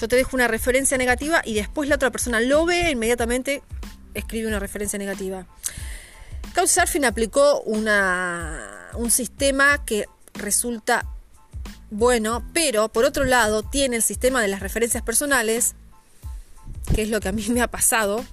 yo 0.00 0.08
te 0.08 0.16
dejo 0.16 0.36
una 0.36 0.48
referencia 0.48 0.96
negativa 0.96 1.42
y 1.44 1.54
después 1.54 1.88
la 1.88 1.96
otra 1.96 2.10
persona 2.10 2.40
lo 2.40 2.64
ve 2.64 2.88
e 2.88 2.90
inmediatamente 2.90 3.62
escribe 4.14 4.48
una 4.48 4.58
referencia 4.58 4.98
negativa. 4.98 5.46
Couchsurfing 6.54 7.04
aplicó 7.04 7.60
una, 7.62 8.88
un 8.94 9.10
sistema 9.10 9.84
que 9.84 10.06
resulta 10.34 11.06
bueno, 11.90 12.42
pero 12.54 12.88
por 12.88 13.04
otro 13.04 13.24
lado 13.24 13.62
tiene 13.62 13.96
el 13.96 14.02
sistema 14.02 14.40
de 14.40 14.48
las 14.48 14.60
referencias 14.60 15.02
personales, 15.02 15.74
que 16.94 17.02
es 17.02 17.10
lo 17.10 17.20
que 17.20 17.28
a 17.28 17.32
mí 17.32 17.44
me 17.50 17.60
ha 17.60 17.68
pasado, 17.68 18.24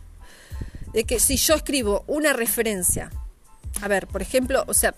de 0.93 1.03
que 1.03 1.19
si 1.19 1.37
yo 1.37 1.55
escribo 1.55 2.03
una 2.07 2.33
referencia, 2.33 3.11
a 3.81 3.87
ver, 3.87 4.07
por 4.07 4.21
ejemplo, 4.21 4.63
o 4.67 4.73
sea, 4.73 4.95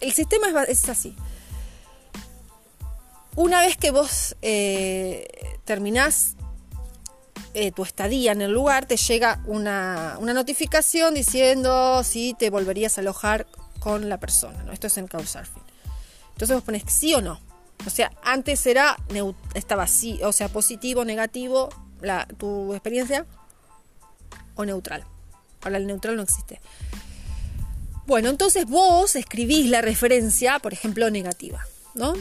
el 0.00 0.12
sistema 0.12 0.46
es, 0.68 0.88
así. 0.88 1.16
Una 3.36 3.60
vez 3.60 3.76
que 3.76 3.90
vos 3.90 4.34
eh, 4.40 5.58
terminás 5.66 6.36
eh, 7.52 7.70
tu 7.70 7.82
estadía 7.82 8.32
en 8.32 8.40
el 8.40 8.50
lugar, 8.50 8.86
te 8.86 8.96
llega 8.96 9.42
una, 9.44 10.16
una, 10.18 10.32
notificación 10.32 11.12
diciendo 11.12 12.02
si 12.02 12.34
te 12.38 12.48
volverías 12.48 12.96
a 12.96 13.02
alojar 13.02 13.46
con 13.78 14.08
la 14.08 14.18
persona. 14.18 14.62
¿no? 14.64 14.72
Esto 14.72 14.86
es 14.86 14.96
en 14.96 15.06
Couchsurfing. 15.06 15.62
Entonces 16.32 16.56
vos 16.56 16.64
pones 16.64 16.82
sí 16.86 17.14
o 17.14 17.20
no. 17.20 17.38
O 17.86 17.90
sea, 17.90 18.10
antes 18.22 18.66
era, 18.66 18.96
estaba 19.52 19.82
así, 19.82 20.18
o 20.22 20.32
sea, 20.32 20.48
positivo, 20.48 21.04
negativo, 21.04 21.68
la, 22.00 22.26
tu 22.38 22.72
experiencia, 22.72 23.26
o 24.54 24.64
neutral. 24.64 25.04
Ahora 25.62 25.76
el 25.76 25.86
neutral 25.86 26.16
no 26.16 26.22
existe. 26.22 26.58
Bueno, 28.06 28.30
entonces 28.30 28.64
vos 28.66 29.14
escribís 29.14 29.68
la 29.68 29.82
referencia, 29.82 30.58
por 30.58 30.72
ejemplo, 30.72 31.10
negativa, 31.10 31.60
¿no? 31.94 32.14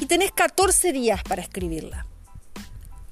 Y 0.00 0.06
tenés 0.06 0.32
14 0.32 0.92
días 0.92 1.22
para 1.22 1.42
escribirla. 1.42 2.06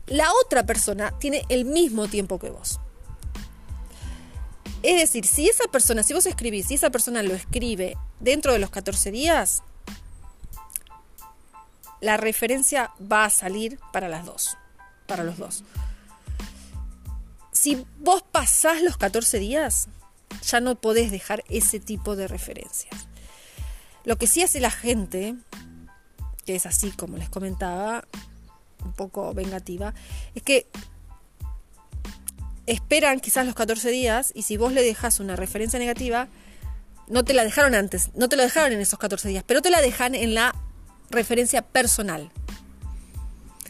La 0.06 0.28
otra 0.44 0.66
persona 0.66 1.18
tiene 1.18 1.44
el 1.48 1.64
mismo 1.64 2.08
tiempo 2.08 2.38
que 2.38 2.50
vos. 2.50 2.78
Es 4.82 5.00
decir, 5.00 5.24
si 5.26 5.48
esa 5.48 5.64
persona, 5.64 6.02
si 6.02 6.12
vos 6.12 6.26
escribís, 6.26 6.66
si 6.66 6.74
esa 6.74 6.90
persona 6.90 7.22
lo 7.22 7.34
escribe 7.34 7.96
dentro 8.20 8.52
de 8.52 8.58
los 8.58 8.68
14 8.68 9.10
días, 9.10 9.62
la 12.02 12.18
referencia 12.18 12.92
va 13.00 13.24
a 13.24 13.30
salir 13.30 13.78
para 13.94 14.10
las 14.10 14.26
dos, 14.26 14.58
para 15.06 15.24
los 15.24 15.38
dos. 15.38 15.64
Si 17.50 17.86
vos 17.98 18.22
pasás 18.30 18.82
los 18.82 18.98
14 18.98 19.38
días, 19.38 19.88
ya 20.42 20.60
no 20.60 20.74
podés 20.74 21.10
dejar 21.10 21.44
ese 21.48 21.80
tipo 21.80 22.14
de 22.14 22.28
referencias. 22.28 23.08
Lo 24.04 24.16
que 24.16 24.26
sí 24.26 24.42
hace 24.42 24.60
la 24.60 24.70
gente, 24.70 25.34
que 26.44 26.54
es 26.54 26.66
así 26.66 26.90
como 26.90 27.16
les 27.16 27.28
comentaba, 27.28 28.04
un 28.84 28.92
poco 28.92 29.32
vengativa, 29.34 29.94
es 30.34 30.42
que 30.42 30.66
esperan 32.66 33.20
quizás 33.20 33.46
los 33.46 33.54
14 33.54 33.90
días 33.90 34.32
y 34.34 34.42
si 34.42 34.56
vos 34.56 34.72
le 34.72 34.82
dejas 34.82 35.20
una 35.20 35.36
referencia 35.36 35.78
negativa, 35.78 36.28
no 37.08 37.24
te 37.24 37.34
la 37.34 37.44
dejaron 37.44 37.74
antes, 37.74 38.10
no 38.14 38.28
te 38.28 38.36
la 38.36 38.44
dejaron 38.44 38.72
en 38.72 38.80
esos 38.80 38.98
14 38.98 39.28
días, 39.28 39.44
pero 39.46 39.62
te 39.62 39.70
la 39.70 39.80
dejan 39.80 40.14
en 40.14 40.34
la 40.34 40.54
referencia 41.10 41.62
personal. 41.62 42.30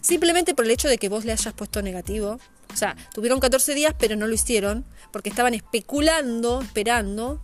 Simplemente 0.01 0.55
por 0.55 0.67
el 0.67 0.71
hecho 0.71 0.89
de 0.89 0.99
que 0.99 1.09
vos 1.09 1.25
le 1.25 1.33
hayas 1.33 1.55
puesto 1.55 1.81
negativo. 1.83 2.39
O 2.73 2.77
sea, 2.77 2.97
tuvieron 3.15 3.41
14 3.41 3.75
días 3.75 3.95
pero 3.99 4.17
no 4.17 4.27
lo 4.27 4.35
hicieron 4.35 4.85
porque 5.13 5.31
estaban 5.31 5.55
especulando, 5.55 6.61
esperando 6.61 7.41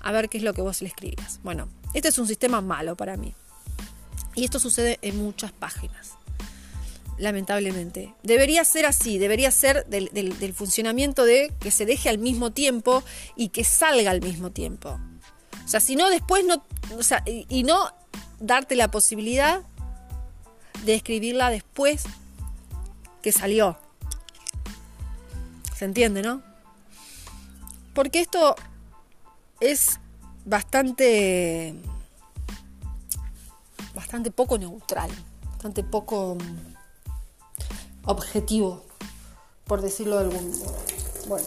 a 0.00 0.12
ver 0.12 0.28
qué 0.28 0.38
es 0.38 0.44
lo 0.44 0.54
que 0.54 0.62
vos 0.62 0.80
le 0.80 0.88
escribías. 0.88 1.40
Bueno, 1.42 1.68
este 1.92 2.08
es 2.08 2.18
un 2.18 2.26
sistema 2.26 2.60
malo 2.60 2.96
para 2.96 3.16
mí. 3.16 3.34
Y 4.34 4.44
esto 4.44 4.58
sucede 4.58 4.98
en 5.02 5.18
muchas 5.22 5.52
páginas. 5.52 6.12
Lamentablemente. 7.18 8.14
Debería 8.22 8.64
ser 8.64 8.86
así, 8.86 9.18
debería 9.18 9.50
ser 9.50 9.86
del, 9.86 10.54
funcionamiento 10.54 11.24
de 11.24 11.52
que 11.60 11.70
se 11.70 11.84
deje 11.84 12.08
al 12.08 12.18
mismo 12.18 12.50
tiempo 12.50 13.02
y 13.36 13.48
que 13.48 13.64
salga 13.64 14.10
al 14.10 14.22
mismo 14.22 14.50
tiempo. 14.50 14.98
O 15.64 15.68
sea, 15.68 15.80
si 15.80 15.96
no, 15.96 16.08
después 16.08 16.44
no. 16.44 16.64
Y 17.48 17.62
no 17.62 17.92
darte 18.40 18.74
la 18.74 18.90
posibilidad 18.90 19.62
de 20.84 20.94
escribirla 20.94 21.50
después 21.50 22.04
que 23.22 23.32
salió. 23.32 23.78
¿Se 25.76 25.84
entiende, 25.84 26.22
no? 26.22 26.42
Porque 27.94 28.20
esto 28.20 28.56
es 29.60 30.00
bastante 30.44 31.74
bastante 33.94 34.30
poco 34.30 34.58
neutral, 34.58 35.10
bastante 35.50 35.82
poco 35.82 36.36
objetivo, 38.04 38.84
por 39.64 39.82
decirlo 39.82 40.18
de 40.18 40.24
algún 40.24 40.50
modo. 40.50 40.76
Bueno. 41.28 41.46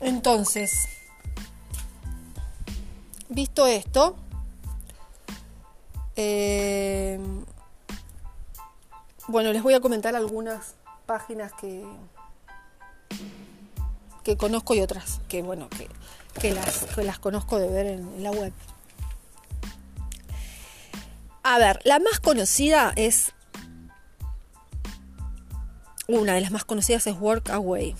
Entonces, 0.00 0.88
Visto 3.34 3.66
esto, 3.66 4.14
eh, 6.14 7.18
bueno, 9.26 9.52
les 9.52 9.60
voy 9.60 9.74
a 9.74 9.80
comentar 9.80 10.14
algunas 10.14 10.74
páginas 11.04 11.52
que, 11.54 11.84
que 14.22 14.36
conozco 14.36 14.74
y 14.74 14.82
otras 14.82 15.20
que, 15.26 15.42
bueno, 15.42 15.68
que, 16.40 16.52
las, 16.52 16.96
las 16.98 17.18
conozco 17.18 17.58
de 17.58 17.68
ver 17.68 17.86
en, 17.86 18.22
la 18.22 18.30
web. 18.30 18.52
A 21.46 21.58
ver, 21.58 21.78
la 21.84 21.98
más 21.98 22.20
conocida 22.20 22.94
es. 22.96 23.32
Una 26.08 26.34
de 26.34 26.40
las 26.40 26.50
más 26.50 26.64
conocidas 26.64 27.06
es 27.06 27.16
Workaway. 27.20 27.94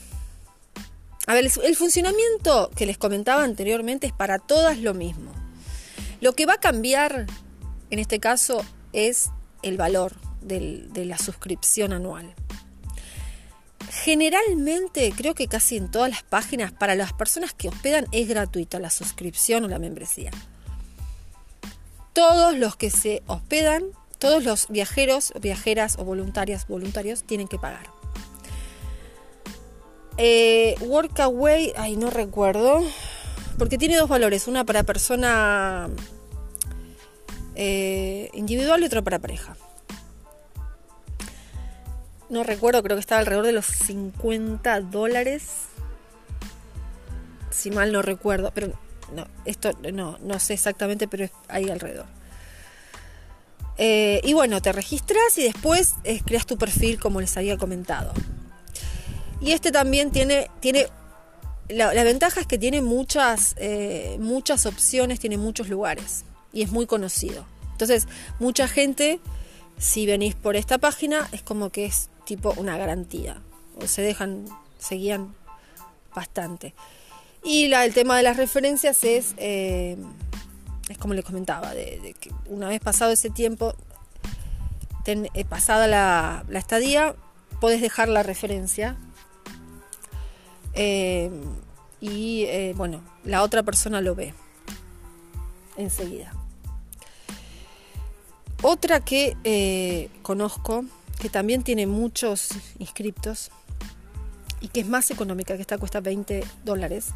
A 1.27 1.35
ver, 1.35 1.45
el 1.63 1.77
funcionamiento 1.77 2.71
que 2.75 2.87
les 2.87 2.97
comentaba 2.97 3.45
anteriormente 3.45 4.07
es 4.07 4.15
para 4.15 4.39
todas 4.39 4.79
lo 4.79 4.95
mismo. 4.95 5.31
Lo 6.23 6.33
que 6.33 6.47
va 6.47 6.55
a 6.55 6.61
cambiar 6.61 7.27
en 7.91 7.99
este 7.99 8.19
caso 8.19 8.65
es 8.95 9.29
el 9.63 9.77
valor 9.77 10.15
de 10.41 11.05
la 11.05 11.19
suscripción 11.19 11.93
anual. 11.93 12.35
Generalmente, 13.91 15.13
creo 15.15 15.35
que 15.35 15.49
casi 15.49 15.77
en 15.77 15.91
todas 15.91 16.11
las 16.11 16.23
páginas, 16.23 16.73
para 16.73 16.95
las 16.95 17.13
personas 17.13 17.53
que 17.53 17.69
hospedan 17.69 18.07
es 18.11 18.27
gratuita 18.27 18.79
la 18.81 18.91
suscripción 18.91 19.65
o 19.65 19.69
la 19.69 19.79
membresía. 19.79 20.31
Todos 22.15 22.57
los 22.57 22.77
que 22.77 22.91
se 22.91 23.23
hospedan, 23.27 23.85
todos 24.19 24.43
los 24.43 24.69
viajeros, 24.69 25.35
viajeras 25.41 25.99
o 25.99 26.05
voluntarias, 26.05 26.67
voluntarios 26.67 27.25
tienen 27.25 27.49
que 27.49 27.59
pagar. 27.59 27.87
Eh, 30.17 30.77
Workaway, 30.81 31.73
ay, 31.77 31.97
no 31.97 32.11
recuerdo. 32.11 32.83
Porque 33.59 33.79
tiene 33.79 33.97
dos 33.97 34.09
valores. 34.09 34.49
Una 34.49 34.65
para 34.65 34.83
persona 34.83 35.89
eh, 37.55 38.31
individual 38.33 38.83
y 38.83 38.87
otro 38.87 39.05
para 39.05 39.19
pareja. 39.19 39.57
No 42.31 42.43
recuerdo, 42.43 42.83
creo 42.83 42.97
que 42.97 43.01
estaba 43.01 43.21
alrededor 43.21 43.47
de 43.47 43.53
los 43.53 43.67
50 43.67 44.81
dólares. 44.81 45.67
Si 47.51 47.71
mal 47.71 47.93
no 47.93 48.03
recuerdo, 48.03 48.51
pero 48.53 48.73
no, 49.13 49.27
esto 49.45 49.73
no, 49.93 50.19
no 50.23 50.39
sé 50.39 50.55
exactamente, 50.55 51.09
pero 51.09 51.25
es 51.25 51.31
ahí 51.49 51.69
alrededor. 51.71 52.07
Eh, 53.77 54.21
y 54.23 54.33
bueno, 54.35 54.63
te 54.63 54.73
registras 54.73 55.37
y 55.37 55.43
después 55.43 55.95
eh, 56.05 56.21
creas 56.25 56.47
tu 56.47 56.57
perfil 56.57 57.01
como 57.01 57.21
les 57.21 57.37
había 57.37 57.57
comentado. 57.57 58.13
Y 59.41 59.53
este 59.53 59.73
también 59.73 60.11
tiene, 60.11 60.49
tiene 60.61 60.89
la, 61.69 61.93
ventaja 62.05 62.41
es 62.41 62.47
que 62.47 62.59
tiene 62.59 62.83
muchas, 62.83 63.55
eh, 63.59 64.17
muchas 64.21 64.67
opciones, 64.67 65.19
tiene 65.19 65.39
muchos 65.39 65.69
lugares 65.69 66.25
y 66.53 66.63
es 66.63 66.71
muy 66.71 66.87
conocido. 66.87 67.45
Entonces, 67.73 68.07
mucha 68.39 68.69
gente, 68.69 69.19
si 69.79 70.07
venís 70.07 70.35
por 70.35 70.57
esta 70.57 70.79
página, 70.79 71.29
es 71.33 71.43
como 71.43 71.71
que 71.71 71.87
es 71.87 72.11
tipo 72.25 72.55
una 72.57 72.77
garantía. 72.77 73.43
O 73.83 73.87
se 73.89 74.03
dejan, 74.03 74.47
se 74.79 74.95
guían 74.97 75.35
bastante. 76.15 76.75
Y 77.45 77.69
la, 77.69 77.85
el 77.85 77.93
tema 77.93 78.17
de 78.17 78.23
las 78.23 78.39
referencias 78.39 79.05
es, 79.05 79.35
eh, 79.37 79.99
es 80.89 80.97
como 80.97 81.13
les 81.13 81.25
comentaba, 81.25 81.73
una 82.47 82.69
vez 82.69 82.81
pasado 82.81 83.13
ese 83.13 83.29
tiempo, 83.29 83.75
eh, 85.05 85.45
pasada 85.45 85.87
la, 85.87 86.45
la, 86.49 86.59
estadía, 86.59 87.15
podés 87.61 87.83
dejar 87.83 88.09
la 88.09 88.23
referencia. 88.23 88.97
Eh, 90.73 91.31
y 92.01 92.73
bueno, 92.73 93.03
la 93.25 93.43
otra 93.43 93.63
persona 93.63 94.01
lo 94.01 94.15
ve 94.15 94.35
enseguida. 95.77 96.33
Otra 98.63 99.01
que 99.01 100.11
conozco, 100.23 100.87
que 101.19 101.29
también 101.29 101.63
tiene 101.63 101.87
muchos 101.87 102.49
inscriptos 102.79 103.51
y 104.61 104.69
que 104.69 104.81
es 104.81 104.89
más 104.89 105.11
económica, 105.11 105.57
que 105.57 105.61
esta 105.63 105.77
cuesta 105.79 106.01
20 106.01 106.43
dólares, 106.65 107.13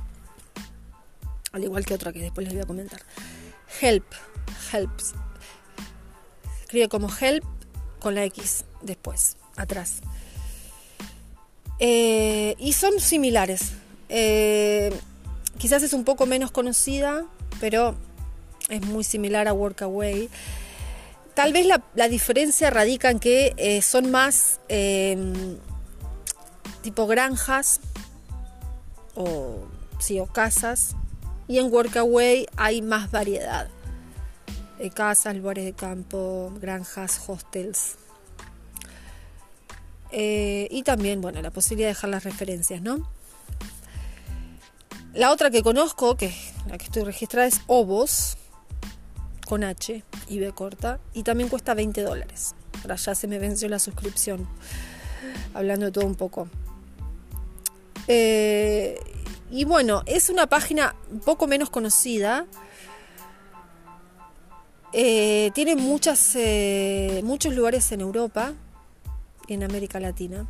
al 1.53 1.65
igual 1.65 1.85
que 1.85 1.95
otra 1.95 2.13
que 2.13 2.21
después 2.21 2.47
les 2.47 2.55
voy 2.55 2.63
a 2.63 2.67
comentar. 2.67 3.01
Help, 3.81 4.05
helps. 4.73 5.15
Escribe 6.63 6.89
como 6.89 7.09
help 7.09 7.45
con 8.01 8.15
la 8.15 8.25
X 8.25 8.65
después, 8.83 9.37
atrás. 9.57 10.01
Eh, 11.79 12.55
y 12.59 12.73
son 12.73 13.01
similares. 13.01 13.73
Eh, 14.09 14.93
quizás 15.59 15.83
es 15.83 15.93
un 15.93 16.05
poco 16.05 16.27
menos 16.27 16.51
conocida, 16.51 17.25
pero 17.61 17.97
es 18.69 18.83
muy 18.83 19.05
similar 19.05 19.49
a 19.49 19.53
Workaway. 19.53 20.29
Tal 21.35 21.53
vez 21.53 21.67
la, 21.67 22.09
diferencia 22.09 22.69
radica 22.71 23.11
en 23.11 23.21
que 23.21 23.55
eh, 23.57 23.81
son 23.81 24.11
más 24.11 24.61
tipo 26.83 27.07
granjas 27.07 27.81
o, 29.15 29.67
sí, 30.01 30.19
o 30.21 30.27
casas 30.27 30.97
y 31.49 31.59
en 31.59 31.73
Workaway 31.73 32.47
hay 32.57 32.83
más 32.83 33.11
variedad. 33.11 33.69
de 34.79 34.91
casas, 34.91 35.35
lugares 35.35 35.65
de 35.65 35.73
campo, 35.73 36.53
granjas, 36.61 37.21
hostels. 37.27 37.97
Eh, 40.13 40.69
y 40.71 40.85
también, 40.85 41.21
bueno, 41.21 41.43
la 41.43 41.51
posibilidad 41.51 41.89
de 41.89 41.95
dejar 41.95 42.11
las 42.11 42.23
referencias, 42.23 42.81
¿no? 42.81 43.11
La 45.15 45.33
otra 45.33 45.51
que 45.51 45.65
conozco, 45.65 46.17
que 46.17 46.33
la 46.69 46.79
que 46.79 46.85
estoy 46.85 47.03
registrada, 47.03 47.49
es 47.49 47.61
Obos, 47.67 48.37
con 49.49 49.65
H 49.65 50.05
y 50.29 50.39
B 50.39 50.53
corta, 50.53 51.01
y 51.13 51.25
también 51.25 51.49
cuesta 51.49 51.75
20 51.75 52.03
dólares. 52.03 52.55
Ahora 52.83 52.95
ya 52.95 53.17
se 53.17 53.27
me 53.27 53.41
venció 53.41 53.69
la 53.69 53.81
suscripción, 53.81 54.47
hablando 55.55 55.87
de 55.87 55.93
todo 55.93 56.07
un 56.07 56.15
poco. 56.15 56.49
Eh, 58.07 59.01
y 59.51 59.65
bueno, 59.65 60.03
es 60.07 60.31
una 60.31 60.47
página 60.47 60.95
un 61.11 61.21
poco 61.21 61.47
menos 61.47 61.71
conocida. 61.71 62.47
Eh, 64.93 65.51
tiene 65.55 65.77
muchas, 65.77 66.35
eh, 66.35 67.21
muchos 67.25 67.55
lugares 67.55 67.91
en 67.93 68.01
Europa 68.01 68.55
en 69.49 69.65
América 69.65 70.01
Latina. 70.01 70.47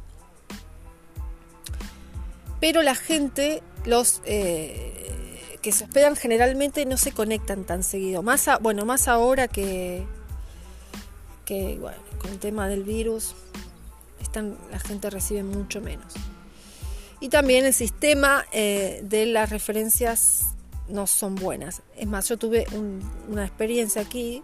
Pero 2.61 2.83
la 2.83 2.95
gente, 2.95 3.63
los 3.85 4.21
eh, 4.25 5.59
que 5.63 5.71
se 5.71 5.85
hospedan 5.85 6.17
generalmente 6.17 6.85
no 6.87 6.97
se 6.97 7.13
conectan 7.13 7.65
tan 7.65 7.83
seguido. 7.83 8.23
Más 8.23 8.49
bueno, 8.61 8.85
más 8.85 9.07
ahora 9.07 9.47
que, 9.47 10.05
que 11.45 11.79
con 12.21 12.31
el 12.33 12.39
tema 12.39 12.69
del 12.69 12.83
virus, 12.83 13.37
están, 14.21 14.59
la 14.73 14.81
gente 14.81 15.09
recibe 15.11 15.45
mucho 15.45 15.81
menos. 15.81 16.15
Y 17.21 17.29
también 17.31 17.65
el 17.65 17.75
sistema 17.75 18.45
eh, 18.53 19.01
de 19.03 19.27
las 19.27 19.51
referencias 19.51 20.47
no 20.89 21.07
son 21.07 21.35
buenas. 21.35 21.83
Es 21.97 22.07
más, 22.07 22.29
yo 22.29 22.37
tuve 22.37 22.67
una 23.29 23.45
experiencia 23.45 24.03
aquí 24.03 24.43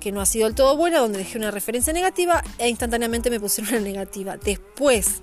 que 0.00 0.12
no 0.12 0.20
ha 0.20 0.26
sido 0.26 0.46
del 0.46 0.54
todo 0.54 0.76
buena, 0.76 0.98
donde 0.98 1.18
dejé 1.18 1.38
una 1.38 1.50
referencia 1.50 1.92
negativa 1.92 2.44
e 2.58 2.68
instantáneamente 2.68 3.30
me 3.30 3.40
pusieron 3.40 3.74
una 3.74 3.82
negativa. 3.82 4.36
Después, 4.36 5.22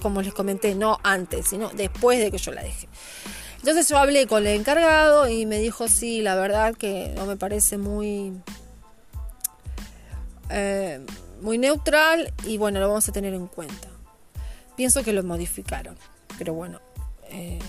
como 0.00 0.22
les 0.22 0.32
comenté, 0.32 0.74
no 0.74 0.98
antes, 1.02 1.48
sino 1.48 1.68
después 1.68 2.18
de 2.18 2.30
que 2.30 2.38
yo 2.38 2.50
la 2.52 2.62
dejé. 2.62 2.88
Entonces 3.58 3.88
yo 3.88 3.98
hablé 3.98 4.26
con 4.26 4.46
el 4.46 4.58
encargado 4.58 5.28
y 5.28 5.46
me 5.46 5.58
dijo, 5.58 5.86
sí, 5.86 6.22
la 6.22 6.34
verdad 6.34 6.74
que 6.74 7.12
no 7.14 7.26
me 7.26 7.36
parece 7.36 7.78
muy... 7.78 8.32
Eh, 10.50 11.04
muy 11.42 11.58
neutral 11.58 12.32
y 12.44 12.56
bueno, 12.56 12.80
lo 12.80 12.88
vamos 12.88 13.08
a 13.08 13.12
tener 13.12 13.34
en 13.34 13.46
cuenta. 13.46 13.91
Pienso 14.82 15.04
que 15.04 15.12
lo 15.12 15.22
modificaron, 15.22 15.96
pero 16.38 16.54
bueno, 16.54 16.80
eh, 17.30 17.60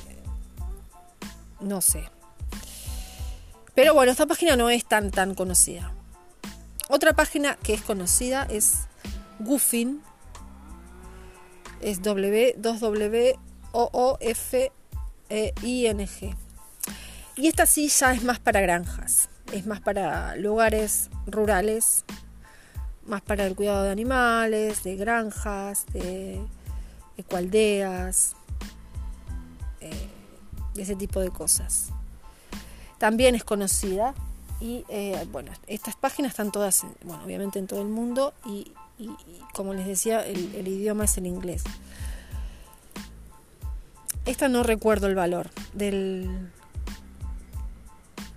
no 1.59 1.79
sé. 1.79 2.09
Pero 3.75 3.93
bueno, 3.93 4.11
esta 4.11 4.25
página 4.25 4.55
no 4.55 4.71
es 4.71 4.83
tan 4.83 5.11
tan 5.11 5.35
conocida. 5.35 5.91
Otra 6.89 7.13
página 7.13 7.55
que 7.57 7.75
es 7.75 7.83
conocida 7.83 8.47
es 8.49 8.87
Goofin. 9.37 10.01
Es 11.81 12.01
W 12.01 12.55
2 12.57 12.79
W 12.79 13.39
O 13.73 13.89
O 13.93 14.17
F 14.19 14.71
E. 15.29 15.53
Y 15.61 17.47
esta 17.47 17.67
sí 17.67 17.89
ya 17.89 18.11
es 18.13 18.23
más 18.23 18.39
para 18.39 18.59
granjas, 18.59 19.29
es 19.51 19.67
más 19.67 19.81
para 19.81 20.35
lugares 20.35 21.11
rurales, 21.27 22.05
más 23.05 23.21
para 23.21 23.45
el 23.45 23.55
cuidado 23.55 23.83
de 23.83 23.91
animales, 23.91 24.81
de 24.81 24.95
granjas, 24.95 25.85
de 25.93 26.41
ecualdeas, 27.17 28.35
eh, 29.81 30.09
ese 30.77 30.95
tipo 30.95 31.19
de 31.19 31.29
cosas. 31.29 31.89
También 32.97 33.35
es 33.35 33.43
conocida 33.43 34.13
y 34.59 34.85
eh, 34.87 35.27
bueno, 35.31 35.51
estas 35.67 35.95
páginas 35.95 36.31
están 36.31 36.51
todas, 36.51 36.83
bueno, 37.03 37.23
obviamente 37.23 37.59
en 37.59 37.67
todo 37.67 37.81
el 37.81 37.89
mundo 37.89 38.33
y, 38.45 38.71
como 39.53 39.73
les 39.73 39.85
decía, 39.85 40.25
el, 40.25 40.67
idioma 40.67 41.05
es 41.05 41.17
el 41.17 41.27
inglés. 41.27 41.63
Esta 44.25 44.47
no 44.47 44.63
recuerdo 44.63 45.07
el 45.07 45.15
valor 45.15 45.49
del, 45.73 46.49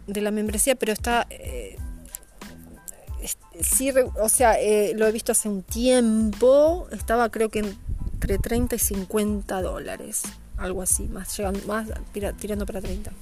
de 0.08 0.20
la 0.20 0.32
membresía, 0.32 0.74
pero 0.74 0.92
está... 0.92 1.26
Eh, 1.30 1.78
sí, 3.60 3.92
o 4.20 4.28
sea, 4.28 4.54
lo 4.94 5.06
he 5.06 5.12
visto 5.12 5.30
hace 5.30 5.48
un 5.48 5.62
tiempo, 5.62 6.88
estaba 6.90 7.30
creo 7.30 7.50
que 7.50 7.60
en 7.60 7.85
entre 8.16 8.38
30 8.38 8.76
y 8.76 8.78
50 8.78 9.60
dólares, 9.60 10.22
algo 10.56 10.80
así, 10.80 11.02
más, 11.04 11.36
llegando, 11.36 11.60
más 11.66 11.86
tirando 12.40 12.64
para 12.64 12.80
30. 12.80 13.12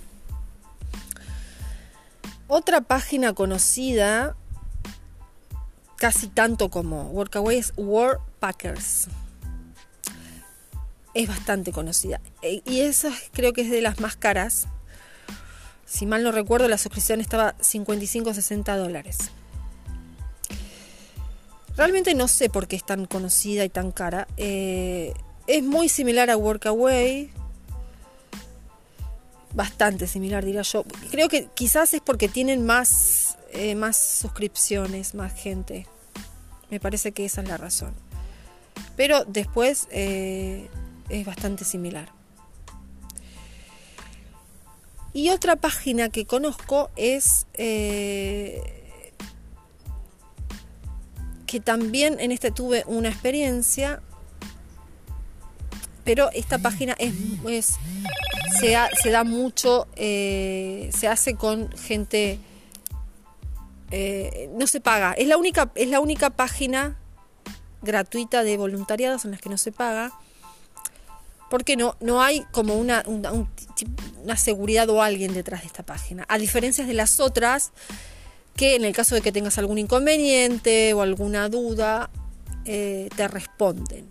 Otra 2.47 2.81
página 2.81 3.33
conocida, 3.33 4.37
casi 5.97 6.29
tanto 6.29 6.71
como 6.71 7.11
Workaway, 7.11 7.59
es 7.59 7.73
Packers 8.39 9.09
Es 11.13 11.29
bastante 11.29 11.73
conocida. 11.73 12.21
E, 12.41 12.63
y 12.65 12.83
esa 12.83 13.11
creo 13.33 13.53
que 13.53 13.63
es 13.63 13.71
de 13.71 13.83
las 13.83 13.99
más 13.99 14.15
caras. 14.15 14.69
Si 15.87 16.07
mal 16.07 16.23
no 16.23 16.31
recuerdo, 16.31 16.69
la 16.69 16.79
suscripción 16.79 17.21
estaba 17.21 17.59
55-60 17.59 18.77
dólares. 18.77 19.33
Realmente 21.77 22.15
no 22.15 22.29
sé 22.29 22.49
por 22.49 22.69
qué 22.69 22.77
es 22.77 22.85
tan 22.85 23.07
conocida 23.07 23.65
y 23.65 23.69
tan 23.69 23.91
cara. 23.91 24.29
Eh, 24.37 25.13
es 25.47 25.63
muy 25.63 25.89
similar 25.89 26.31
a 26.31 26.37
Workaway. 26.37 27.31
Bastante 29.53 30.07
similar, 30.07 30.45
diría 30.45 30.63
yo. 30.63 30.85
Creo 31.11 31.29
que 31.29 31.49
quizás 31.55 31.95
es 31.95 32.01
porque 32.01 32.29
tienen 32.29 32.65
más, 32.65 33.39
eh, 33.53 33.75
más 33.75 33.97
suscripciones, 33.97 35.15
más 35.15 35.35
gente. 35.35 35.87
Me 36.71 36.79
parece 36.79 37.13
que 37.13 37.25
esa 37.25 37.43
es 37.43 37.49
la 37.49 37.57
razón. 37.57 37.93
Pero 38.97 39.25
después 39.25 39.89
eh, 39.91 40.69
es 41.09 41.27
bastante 41.27 41.65
similar. 41.65 42.13
Y 45.13 45.31
otra 45.31 45.57
página 45.57 46.09
que 46.09 46.27
conozco 46.27 46.91
es 46.97 47.47
que 51.55 51.61
también 51.61 52.19
en 52.19 52.33
este 52.33 52.51
tuve 52.51 52.83
una 52.89 53.09
experiencia, 53.11 54.03
pero 56.03 56.29
esta 56.33 56.59
página 56.59 56.97
es, 56.99 57.77
se, 58.59 59.11
da 59.13 59.23
mucho, 59.23 59.87
eh, 59.95 60.91
se 60.93 61.07
hace 61.07 61.37
con 61.37 61.71
gente, 61.77 62.41
eh, 63.93 64.51
no 64.57 64.67
se 64.67 64.81
paga, 64.81 65.13
es 65.13 65.29
la 65.29 65.37
única, 65.37 65.71
es 65.77 65.87
la 65.87 66.01
única 66.01 66.31
página 66.31 66.97
gratuita 67.83 68.43
de 68.43 68.57
voluntariados 68.57 69.25
en 69.25 69.31
las 69.31 69.41
que 69.41 69.49
no 69.49 69.57
se 69.57 69.71
paga 69.71 70.13
porque 71.51 71.77
no, 71.77 71.95
no 72.01 72.21
hay 72.21 72.45
como 72.51 72.75
una, 72.75 73.05
una, 73.07 74.37
seguridad 74.37 74.91
o 74.91 75.03
alguien 75.03 75.35
detrás 75.35 75.61
de 75.61 75.69
esta 75.69 75.85
página. 75.85 76.25
A 76.27 76.37
diferencia 76.37 76.85
de 76.85 76.95
las 76.95 77.21
otras, 77.21 77.71
que 78.57 78.77
en 78.77 78.85
el 78.85 78.95
caso 78.95 79.15
de 79.15 79.21
que 79.21 79.33
tengas 79.33 79.59
algún 79.59 79.79
inconveniente 79.79 80.95
o 80.95 81.03
alguna 81.03 81.49
duda, 81.49 82.11
eh, 82.65 83.09
te 83.17 83.29
responden. 83.29 84.09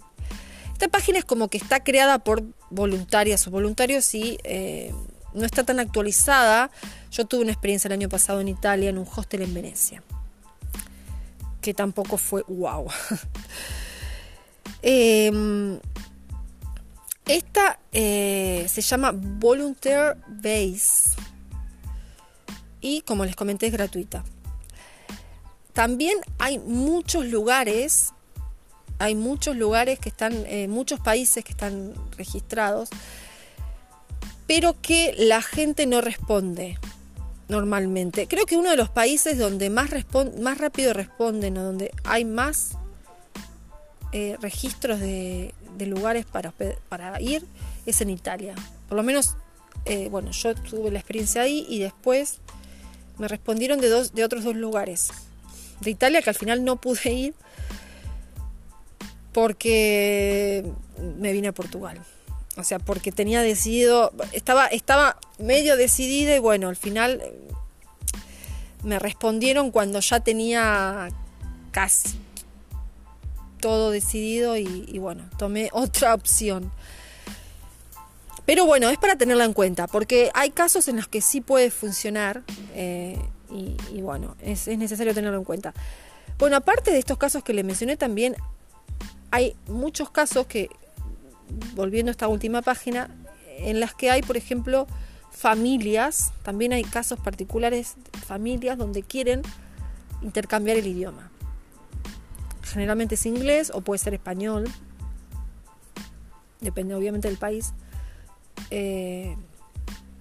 Esta 0.74 0.88
página 0.88 1.20
es 1.20 1.26
como 1.26 1.48
que 1.48 1.58
está 1.58 1.84
creada 1.84 2.20
por 2.20 2.44
voluntarias 2.70 3.48
o 3.48 3.52
voluntarios 3.52 4.14
y 4.16 4.38
eh, 4.44 4.94
no 5.34 5.46
está 5.46 5.64
tan 5.64 5.80
actualizada. 5.80 6.72
Yo 7.12 7.26
tuve 7.26 7.42
una 7.42 7.52
experiencia 7.52 7.88
el 7.88 7.94
año 7.94 8.10
pasado 8.10 8.42
en 8.42 8.48
Italia 8.48 8.90
en 8.90 8.98
un 8.98 9.08
hostel 9.16 9.44
en 9.44 9.54
Venecia, 9.54 10.04
que 11.62 11.74
tampoco 11.74 12.18
fue 12.18 12.44
wow. 12.48 12.88
eh, 14.82 15.80
esta 17.26 17.80
eh, 17.94 18.66
se 18.68 18.82
llama 18.82 19.14
Volunteer 19.16 20.18
Base 20.28 21.12
y 22.82 23.02
como 23.02 23.24
les 23.24 23.36
comenté 23.36 23.68
es 23.68 23.74
gratuita. 23.74 24.26
También 25.74 26.18
hay 26.38 26.60
muchos 26.60 27.26
lugares, 27.26 28.14
hay 29.00 29.16
muchos 29.16 29.56
lugares 29.56 30.00
que 30.00 30.10
están, 30.10 30.46
eh, 30.46 30.68
muchos 30.68 31.00
países 31.00 31.44
que 31.44 31.52
están 31.52 31.94
registrados, 32.16 32.90
pero 34.46 34.80
que 34.82 35.16
la 35.18 35.42
gente 35.42 35.86
no 35.88 36.02
responde 36.02 36.78
normalmente. 37.50 38.28
Creo 38.28 38.46
que 38.46 38.56
uno 38.56 38.70
de 38.70 38.78
los 38.78 38.90
países 38.90 39.38
donde 39.38 39.70
más, 39.70 39.90
más 40.40 40.58
rápido 40.60 40.94
responden 40.94 41.58
o 41.58 41.64
donde 41.64 41.92
hay 42.04 42.24
más 42.24 42.78
eh, 44.12 44.38
registros 44.42 45.00
de, 45.00 45.54
lugares 45.80 46.26
para, 46.26 46.54
para 46.88 47.20
ir 47.20 47.44
es 47.86 48.00
en 48.02 48.10
Italia. 48.10 48.56
Por 48.88 48.96
lo 48.96 49.04
menos, 49.04 49.36
eh, 49.86 50.08
bueno, 50.10 50.32
yo 50.32 50.56
tuve 50.56 50.92
la 50.92 51.00
experiencia 51.00 51.42
ahí 51.42 51.66
y 51.68 51.80
después 51.80 52.38
me 53.18 53.28
respondieron 53.28 53.82
de, 53.82 53.90
dos, 53.90 54.14
de 54.14 54.24
otros 54.24 54.44
dos 54.44 54.56
lugares. 54.56 55.10
De 55.84 55.92
Italia 55.92 56.22
que 56.22 56.30
al 56.30 56.36
final 56.36 56.64
no 56.64 56.78
pude 56.78 57.12
ir 57.12 57.34
porque 59.34 60.64
me 61.18 61.34
vine 61.34 61.50
a 61.50 61.54
Portugal. 61.54 62.00
O 62.56 62.64
sea, 62.64 62.78
porque 62.78 63.12
tenía 63.12 63.42
decidido, 63.42 64.14
estaba, 64.32 64.68
estaba 64.68 65.18
medio 65.40 65.76
decidida 65.76 66.36
y 66.36 66.40
bueno, 66.40 66.70
al 66.70 66.76
final 66.76 67.20
eh, 67.24 67.34
me 68.84 69.00
respondieron 69.00 69.72
cuando 69.72 70.00
ya 70.02 70.20
tenía 70.20 71.10
casi 71.72 72.20
todo 73.60 73.92
decidido 73.92 74.58
y, 74.58 75.00
bueno, 75.00 75.24
tomé 75.38 75.70
otra 75.74 76.14
opción. 76.14 76.72
Pero 78.46 78.66
bueno, 78.66 78.90
es 78.90 78.98
para 78.98 79.16
tenerla 79.16 79.46
en 79.46 79.54
cuenta, 79.54 79.88
porque 79.88 80.30
hay 80.34 80.52
casos 80.52 80.90
en 80.90 80.98
los 80.98 81.08
que 81.08 81.22
sí 81.22 81.40
puede 81.40 81.72
funcionar 81.72 82.44
eh, 82.76 83.18
y, 83.54 84.02
bueno, 84.02 84.36
es, 84.42 84.68
necesario 84.68 85.14
tenerlo 85.14 85.38
en 85.38 85.44
cuenta. 85.44 85.74
Bueno, 86.40 86.58
aparte 86.58 86.92
de 86.92 87.00
estos 87.00 87.18
casos 87.18 87.44
que 87.44 87.54
le 87.54 87.64
mencioné 87.64 87.98
también, 87.98 88.36
hay 89.32 89.56
muchos 89.68 90.10
casos 90.10 90.48
que, 90.48 90.70
volviendo 91.76 92.10
a 92.10 92.14
esta 92.14 92.28
última 92.28 92.62
página, 92.62 93.10
en 93.60 93.80
las 93.80 93.94
que 93.94 94.10
hay, 94.10 94.24
por 94.24 94.38
ejemplo, 94.38 94.88
familias, 95.32 96.34
también 96.44 96.74
hay 96.74 96.84
casos 96.84 97.20
particulares, 97.20 97.96
familias 98.26 98.78
donde 98.78 99.04
quieren 99.04 99.44
intercambiar 100.22 100.78
el 100.78 100.88
idioma 100.88 101.30
generalmente 102.74 103.16
es 103.16 103.26
inglés 103.26 103.72
o 103.74 103.82
puede 103.82 104.00
ser 104.00 104.14
español, 104.14 104.66
depende 106.60 106.96
obviamente 106.96 107.28
del 107.28 107.38
país, 107.38 107.74
eh, 108.72 109.36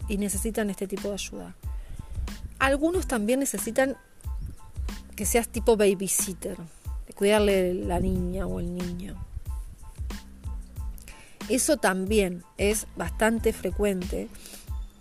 y 0.09 0.19
necesitan 0.19 0.69
este 0.71 0.87
tipo 0.87 1.09
de 1.09 1.15
ayuda. 1.15 1.57
Algunos 2.63 3.09
también 3.09 3.41
necesitan 3.41 3.97
que 5.17 5.27
seas 5.27 5.49
tipo 5.49 5.77
babysitter, 5.77 6.57
de 7.09 7.13
cuidarle 7.13 7.75
la 7.75 7.99
niña 7.99 8.47
o 8.47 8.61
el 8.61 8.73
niño. 8.73 9.17
Eso 11.49 11.77
también 11.77 12.45
es 12.59 12.87
bastante 12.95 13.53
frecuente 13.53 14.29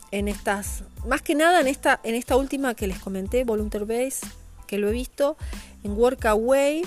en 0.09 0.27
estas, 0.27 0.85
más 1.05 1.21
que 1.21 1.35
nada 1.35 1.61
en 1.61 1.67
esta, 1.67 1.99
en 2.03 2.15
esta 2.15 2.35
última 2.35 2.73
que 2.73 2.87
les 2.87 2.97
comenté, 2.97 3.43
Volunteer 3.43 3.85
Base, 3.85 4.21
que 4.65 4.79
lo 4.79 4.89
he 4.89 4.91
visto, 4.91 5.37
en 5.83 5.91
Workaway 5.91 6.81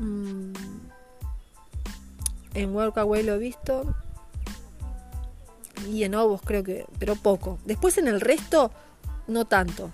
Mm. 0.00 0.52
En 2.54 2.74
Workaway 2.74 3.22
lo 3.22 3.34
he 3.34 3.38
visto. 3.38 3.94
Y 5.90 6.04
en 6.04 6.14
Obos 6.14 6.40
creo 6.44 6.62
que, 6.62 6.86
pero 6.98 7.16
poco. 7.16 7.58
Después 7.64 7.98
en 7.98 8.08
el 8.08 8.20
resto, 8.20 8.70
no 9.26 9.44
tanto. 9.44 9.90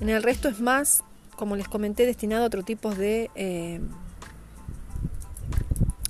En 0.00 0.08
el 0.08 0.22
resto 0.22 0.48
es 0.48 0.60
más, 0.60 1.02
como 1.36 1.56
les 1.56 1.68
comenté, 1.68 2.06
destinado 2.06 2.44
a 2.44 2.46
otro 2.46 2.62
tipo 2.62 2.94
de, 2.94 3.30
eh, 3.34 3.80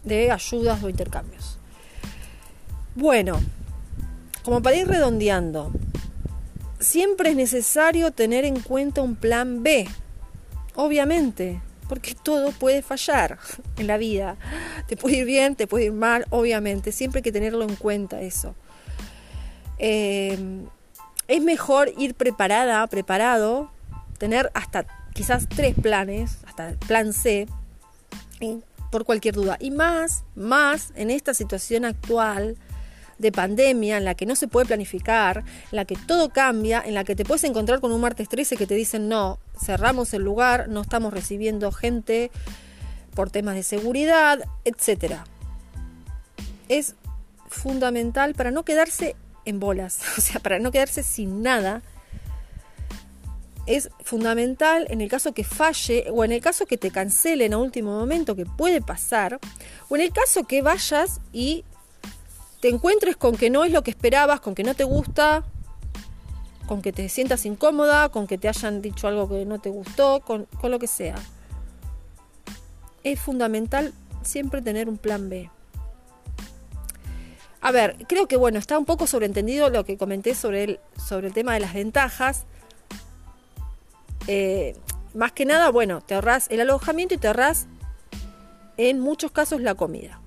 de 0.05 0.31
ayudas 0.31 0.83
o 0.83 0.89
intercambios. 0.89 1.59
Bueno, 2.95 3.41
como 4.45 4.63
para 4.63 4.77
ir 4.77 4.87
redondeando, 4.87 5.73
siempre 6.79 7.31
es 7.31 7.37
necesario 7.37 8.11
tener 8.13 8.45
en 8.45 8.61
cuenta 8.61 9.03
un 9.03 9.17
plan 9.17 9.63
B. 9.63 9.89
Obviamente, 10.77 11.61
porque 11.89 12.15
todo 12.15 12.53
puede 12.53 12.83
fallar 12.83 13.39
en 13.79 13.87
la 13.87 13.97
vida. 13.97 14.37
Te 14.87 14.97
puede 14.97 15.19
ir 15.19 15.25
bien, 15.25 15.57
te 15.57 15.67
puede 15.67 15.87
ir 15.87 15.93
mal, 15.93 16.27
obviamente, 16.31 16.93
siempre 16.93 17.19
hay 17.19 17.23
que 17.23 17.33
tenerlo 17.33 17.65
en 17.65 17.77
cuenta 17.77 18.21
eso. 18.21 18.55
Eh, 19.87 20.39
es 21.29 21.43
mejor 21.43 21.93
ir 21.99 22.15
preparada, 22.15 22.87
preparado, 22.87 23.71
tener 24.17 24.51
hasta 24.55 24.87
quizás 25.13 25.47
tres 25.47 25.75
planes, 25.75 26.39
hasta 26.47 26.73
plan 26.87 27.13
C, 27.13 27.47
por 28.91 29.05
cualquier 29.05 29.35
duda. 29.35 29.59
Y 29.61 29.71
más, 29.71 30.25
más 30.35 30.91
en 30.97 31.11
esta 31.11 31.35
situación 31.35 31.85
actual 31.85 32.57
de 33.19 33.31
pandemia 33.31 33.99
en 33.99 34.07
la 34.07 34.15
que 34.15 34.25
no 34.25 34.37
se 34.37 34.49
puede 34.49 34.65
planificar, 34.65 35.45
en 35.71 35.77
la 35.77 35.85
que 35.85 35.97
todo 35.97 36.31
cambia, 36.31 36.83
en 36.83 36.95
la 36.95 37.05
que 37.05 37.15
te 37.15 37.27
puedes 37.27 37.45
encontrar 37.45 37.81
con 37.81 37.93
un 37.93 38.01
martes 38.01 38.31
13 38.31 38.57
que 38.57 38.67
te 38.67 38.75
dicen 38.75 39.11
no, 39.11 39.39
cerramos 39.63 40.15
el 40.15 40.23
lugar, 40.23 40.71
no 40.71 40.81
estamos 40.81 41.13
recibiendo 41.13 41.71
gente 41.73 42.31
por 43.15 43.29
temas 43.29 43.55
de 43.55 43.63
seguridad, 43.63 44.39
etc. 44.65 45.17
Es 46.71 46.95
fundamental 47.49 48.35
para 48.35 48.51
no 48.51 48.65
quedarse 48.65 49.15
en 49.45 49.61
bolas, 49.61 50.01
o 50.19 50.21
sea, 50.21 50.41
para 50.41 50.59
no 50.59 50.71
quedarse 50.71 51.03
sin 51.03 51.43
nada. 51.43 51.83
Es 53.67 53.89
fundamental 54.03 54.87
en 54.91 55.01
el 55.01 55.09
caso 55.09 55.33
que 55.33 55.43
falle 55.43 56.07
o 56.11 56.23
en 56.23 56.33
el 56.33 56.43
caso 56.43 56.67
que 56.67 56.77
te 56.77 56.91
cancelen 56.91 57.55
a 57.55 57.59
último 57.59 57.99
momento, 57.99 58.37
que 58.37 58.45
puede 58.45 58.83
pasar, 58.83 59.39
o 59.89 59.97
en 59.97 60.03
el 60.03 60.13
caso 60.13 60.45
que 60.45 60.61
vayas 60.61 61.21
y 61.33 61.65
te 62.61 62.69
encuentres 62.69 63.17
con 63.17 63.37
que 63.37 63.51
no 63.51 63.65
es 63.65 63.73
lo 63.73 63.83
que 63.83 63.91
esperabas, 63.91 64.41
con 64.41 64.55
que 64.55 64.65
no 64.65 64.75
te 64.75 64.85
gusta, 64.85 65.45
con 66.67 66.83
que 66.83 66.93
te 66.93 67.09
sientas 67.09 67.45
incómoda, 67.47 68.09
con 68.09 68.27
que 68.27 68.39
te 68.39 68.49
hayan 68.49 68.81
dicho 68.83 69.07
algo 69.07 69.29
que 69.29 69.45
no 69.45 69.59
te 69.59 69.71
gustó, 69.71 70.21
con, 70.21 70.47
lo 70.63 70.79
que 70.79 70.87
sea. 70.87 71.17
Es 73.03 73.21
fundamental 73.21 73.93
siempre 74.23 74.63
tener 74.63 74.89
un 74.89 74.97
plan 74.97 75.29
B. 75.29 75.51
A 77.65 77.73
ver, 77.73 77.97
creo 78.07 78.29
que 78.29 78.37
bueno, 78.37 78.59
está 78.59 78.79
un 78.79 78.85
poco 78.85 79.07
sobreentendido 79.07 79.71
lo 79.71 79.87
que 79.87 79.97
comenté 79.97 80.35
sobre 80.35 80.65
el, 80.65 80.81
sobre 81.03 81.29
el 81.29 81.33
tema 81.33 81.55
de 81.55 81.61
las 81.61 81.73
ventajas. 81.73 82.45
Eh, 84.27 84.77
más 85.15 85.33
que 85.33 85.47
nada, 85.47 85.71
bueno, 85.71 86.03
te 86.03 86.15
ahorras 86.15 86.47
el 86.51 86.61
alojamiento 86.61 87.15
y 87.15 87.17
te 87.17 87.27
ahorras 87.27 87.67
en 88.77 89.01
muchos 89.01 89.31
casos 89.31 89.63
la 89.63 89.75
comida. 89.77 90.21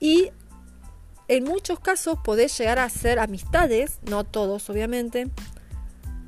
Y 0.00 0.30
en 1.28 1.44
muchos 1.44 1.78
casos 1.78 2.18
podés 2.24 2.56
llegar 2.56 2.78
a 2.78 2.84
hacer 2.84 3.18
amistades, 3.18 3.98
no 4.08 4.24
todos 4.24 4.70
obviamente, 4.70 5.28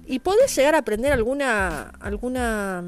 y 0.04 0.18
podés 0.18 0.54
llegar 0.54 0.74
a 0.74 0.78
aprender 0.80 1.11
alguna, 1.11 1.92
alguna 2.00 2.84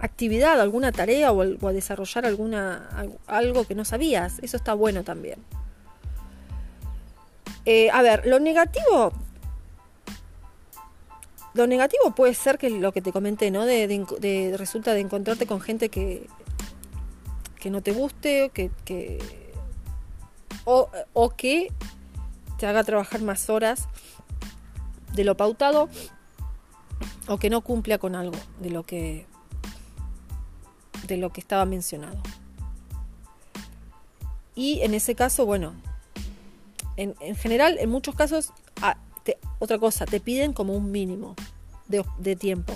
actividad, 0.00 0.60
alguna 0.60 0.92
tarea 0.92 1.32
o, 1.32 1.42
a 1.42 1.72
desarrollar 1.72 2.26
alguna, 2.26 2.88
algo 3.26 3.64
que 3.64 3.74
no 3.74 3.84
sabías. 3.84 4.38
Eso 4.42 4.56
está 4.56 4.74
bueno 4.74 5.04
también. 5.04 5.44
Eh, 7.64 7.90
a 7.90 8.02
ver, 8.02 8.26
lo 8.26 8.40
negativo 8.40 9.12
lo 11.52 11.66
negativo 11.66 12.12
puede 12.14 12.34
ser 12.34 12.58
que 12.58 12.70
lo 12.70 12.92
que 12.92 13.02
te 13.02 13.12
comenté, 13.12 13.50
¿no? 13.50 13.64
De, 13.64 14.54
resulta 14.56 14.94
de 14.94 15.00
encontrarte 15.00 15.46
con 15.46 15.60
gente 15.60 15.88
que, 15.88 16.26
que 17.58 17.70
no 17.70 17.82
te 17.82 17.92
guste, 17.92 18.50
que, 18.54 18.70
que 18.84 19.18
o, 20.64 20.88
o 21.12 21.30
que 21.30 21.72
te 22.58 22.66
haga 22.66 22.84
trabajar 22.84 23.22
más 23.22 23.50
horas 23.50 23.88
de 25.14 25.24
lo 25.24 25.36
pautado 25.36 25.88
o 27.26 27.38
que 27.38 27.50
no 27.50 27.62
cumpla 27.62 27.98
con 27.98 28.14
algo 28.14 28.36
de 28.60 28.70
lo 28.70 28.84
que 28.84 29.26
de 31.10 31.18
lo 31.18 31.30
que 31.32 31.40
estaba 31.40 31.66
mencionado. 31.66 32.16
Y 34.54 34.80
en 34.82 34.94
ese 34.94 35.14
caso, 35.14 35.44
bueno, 35.44 35.74
en, 36.96 37.14
general, 37.36 37.78
en 37.78 37.90
muchos 37.90 38.14
casos, 38.14 38.52
ah, 38.80 38.96
otra 39.58 39.78
cosa, 39.78 40.06
te 40.06 40.20
piden 40.20 40.52
como 40.52 40.74
un 40.74 40.90
mínimo 40.90 41.34
de, 41.88 42.36
tiempo. 42.36 42.72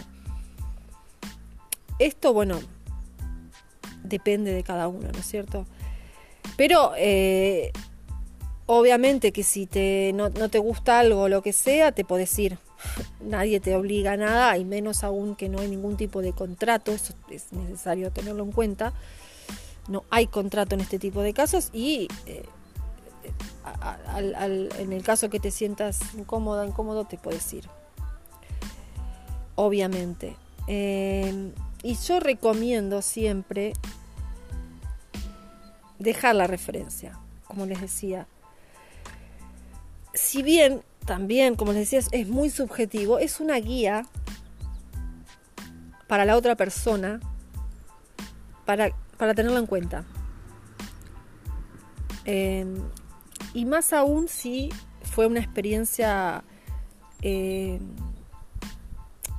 Esto, 1.99 2.33
bueno, 2.33 2.61
depende 4.03 4.53
de 4.53 4.63
cada 4.63 4.89
uno, 4.89 5.09
¿no 5.13 5.19
es 5.19 5.27
cierto? 5.27 5.67
Pero 6.57 6.93
eh, 6.97 7.73
obviamente 8.67 9.33
que 9.33 9.43
si 9.45 9.67
te, 9.67 10.13
no, 10.15 10.31
no, 10.31 10.49
te 10.49 10.59
gusta 10.59 10.99
algo 10.99 11.23
o 11.23 11.29
lo 11.29 11.43
que 11.43 11.53
sea, 11.53 11.93
te 11.93 12.05
podés 12.05 12.37
ir. 12.39 12.59
Nadie 13.21 13.61
te 13.61 13.75
obliga 13.75 14.13
a 14.13 14.17
nada, 14.17 14.57
y 14.59 14.65
menos 14.65 15.05
aún 15.05 15.37
que 15.37 15.49
no 15.49 15.61
hay 15.61 15.69
ningún 15.69 15.97
tipo 15.97 16.23
de 16.23 16.33
contrato, 16.33 16.93
eso 16.93 17.15
es 17.31 17.53
necesario 17.53 18.11
tenerlo 18.11 18.45
en 18.45 18.53
cuenta. 18.53 18.93
No 19.89 20.05
hay 20.11 20.27
contrato 20.27 20.75
en 20.75 20.81
este 20.81 20.99
tipo 20.99 21.21
de 21.21 21.35
casos 21.35 21.71
y 21.73 22.09
eh, 22.27 22.45
en 24.79 24.93
el 24.93 25.03
caso 25.03 25.31
que 25.31 25.41
te 25.41 25.51
sientas 25.51 26.01
incómoda, 26.15 26.67
incómodo, 26.67 27.05
te 27.05 27.19
puedes 27.19 27.53
ir. 27.53 27.69
Obviamente. 29.57 30.37
Em, 30.67 31.53
y 31.83 31.97
yo 31.97 32.21
recomiendo 32.21 33.03
siempre 33.03 33.75
dejar 35.99 36.35
la 36.35 36.47
referencia, 36.47 37.19
como 37.47 37.67
les 37.67 37.81
decía. 37.81 38.27
Si 40.15 40.43
bien 40.43 40.83
también, 41.05 41.55
como 41.55 41.73
les 41.73 41.91
decía, 41.91 42.01
es 42.11 42.29
muy 42.29 42.51
subjetivo, 42.51 43.19
es 43.19 43.41
una 43.41 43.57
guía 43.57 44.07
para 46.07 46.25
la 46.25 46.37
otra 46.37 46.55
persona, 46.55 47.21
para, 48.65 48.91
para 49.19 49.35
tenerlo 49.35 49.59
en 49.59 49.67
cuenta. 49.67 50.05
Em, 52.25 52.77
y 53.53 53.65
más 53.67 53.93
aún 53.93 54.29
si 54.29 54.71
fue 55.03 55.27
una 55.27 55.41
experiencia 55.41 56.43
eh, 57.23 57.79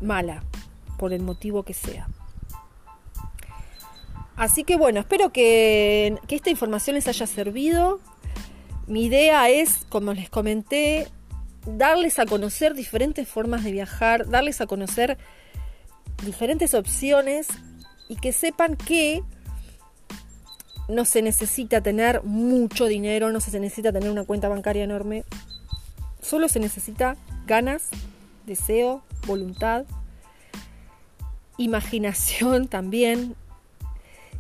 mala, 0.02 0.44
por 0.98 1.14
el 1.14 1.22
motivo 1.22 1.64
que 1.64 1.74
sea. 1.74 2.08
Así 4.36 4.64
que 4.64 4.76
bueno, 4.76 5.00
espero 5.00 5.32
que, 5.32 6.18
que 6.28 6.36
esta 6.36 6.50
información 6.50 6.96
les 6.96 7.08
haya 7.08 7.26
servido. 7.26 8.00
Mi 8.88 9.06
idea 9.06 9.50
es, 9.50 9.86
como 9.90 10.14
les 10.14 10.30
comenté, 10.30 11.08
darles 11.66 12.20
a 12.20 12.26
conocer 12.26 12.74
diferentes 12.74 13.28
formas 13.28 13.64
de 13.64 13.72
viajar, 13.72 14.30
darles 14.30 14.62
a 14.62 14.68
conocer 14.68 15.18
diferentes 16.24 16.74
opciones 16.74 17.48
y 18.08 18.16
que 18.16 18.32
sepan 18.32 18.76
que 18.76 19.24
no 20.88 21.06
se 21.06 21.22
necesita 21.22 21.82
tener 21.82 22.24
mucho 22.24 22.86
dinero, 22.86 23.32
no 23.32 23.40
se 23.40 23.60
necesita 23.60 23.92
tener 23.92 24.12
una 24.12 24.24
cuenta 24.24 24.48
bancaria 24.48 24.84
enorme, 24.84 25.24
solo 26.22 26.48
se 26.48 26.60
necesita 26.60 27.18
ganas, 27.48 27.90
deseo, 28.46 29.04
voluntad, 29.26 29.86
imaginación 31.58 32.68
también. 32.70 33.36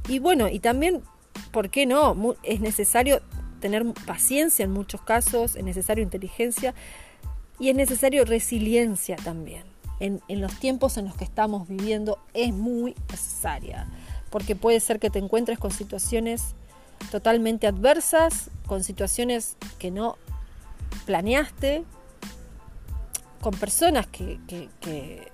Y 0.07 0.19
bueno, 0.19 0.49
y 0.49 0.59
también, 0.59 1.01
¿por 1.51 1.71
qué 1.71 1.88
no? 1.88 2.35
Es 2.43 2.61
necesario 2.61 3.21
tener 3.59 3.83
paciencia 4.05 4.63
en 4.63 4.71
muchos 4.71 5.01
casos, 5.01 5.55
es 5.55 5.63
necesario 5.63 6.03
inteligencia 6.03 6.75
y 7.59 7.69
es 7.69 7.75
necesario 7.75 8.25
resiliencia 8.25 9.15
también. 9.15 9.63
En, 9.99 10.21
en 10.27 10.41
los 10.41 10.53
tiempos 10.59 10.97
en 10.97 11.05
los 11.05 11.15
que 11.15 11.23
estamos 11.23 11.69
viviendo 11.69 12.19
es 12.33 12.53
muy 12.53 12.95
necesaria 13.09 13.87
porque 14.35 14.53
puede 14.53 14.81
ser 14.81 14.99
que 14.99 15.09
te 15.09 15.17
encuentres 15.17 15.57
con 15.59 15.71
situaciones 15.71 16.55
totalmente 17.09 17.67
adversas, 17.67 18.49
con 18.67 18.83
situaciones 18.83 19.55
que 19.79 19.91
no 19.91 20.17
planeaste, 21.05 21.85
con 23.39 23.53
personas 23.53 24.07
que, 24.07 24.37
que, 24.81 25.31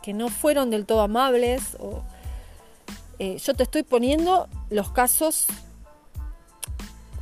que, 0.00 0.14
no 0.14 0.28
fueron 0.28 0.70
del 0.70 0.86
todo 0.86 1.00
amables. 1.00 1.76
O, 1.80 2.04
eh, 3.18 3.38
yo 3.38 3.54
te 3.54 3.64
estoy 3.64 3.82
poniendo 3.82 4.48
los 4.70 4.92
casos 4.92 5.46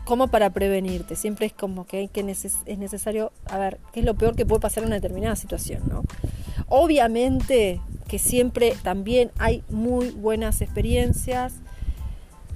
como 0.06 0.28
para 0.28 0.50
prevenirte. 0.50 1.16
Siempre 1.16 1.46
es 1.46 1.52
como 1.52 1.84
que, 1.84 2.08
que 2.08 2.20
es 2.20 2.78
necesario, 2.78 3.32
a 3.46 3.58
ver, 3.58 3.78
qué 3.92 4.00
es 4.00 4.06
lo 4.06 4.14
peor 4.14 4.36
que 4.36 4.46
puede 4.46 4.60
pasar 4.60 4.84
en 4.84 4.88
una 4.88 4.96
determinada 4.96 5.36
situación, 5.36 5.82
¿no? 5.90 6.04
Obviamente 6.68 7.80
que 8.06 8.18
siempre 8.20 8.74
también 8.82 9.32
hay 9.36 9.64
muy 9.68 10.10
buenas 10.10 10.60
experiencias 10.62 11.54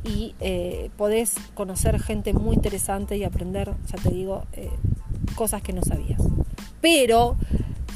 y 0.04 0.36
eh, 0.40 0.90
podés 0.96 1.34
conocer 1.54 2.00
gente 2.00 2.32
muy 2.32 2.54
interesante 2.54 3.16
y 3.16 3.24
aprender, 3.24 3.72
ya 3.90 3.98
te 4.00 4.10
digo, 4.10 4.44
eh, 4.52 4.70
cosas 5.34 5.60
que 5.60 5.72
no 5.72 5.82
sabías. 5.82 6.22
Pero 6.80 7.36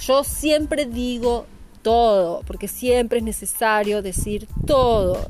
yo 0.01 0.25
siempre 0.25 0.85
digo 0.85 1.47
todo, 1.83 2.43
porque 2.45 2.67
siempre 2.67 3.19
es 3.19 3.25
necesario 3.25 4.03
decir 4.03 4.49
todo. 4.67 5.29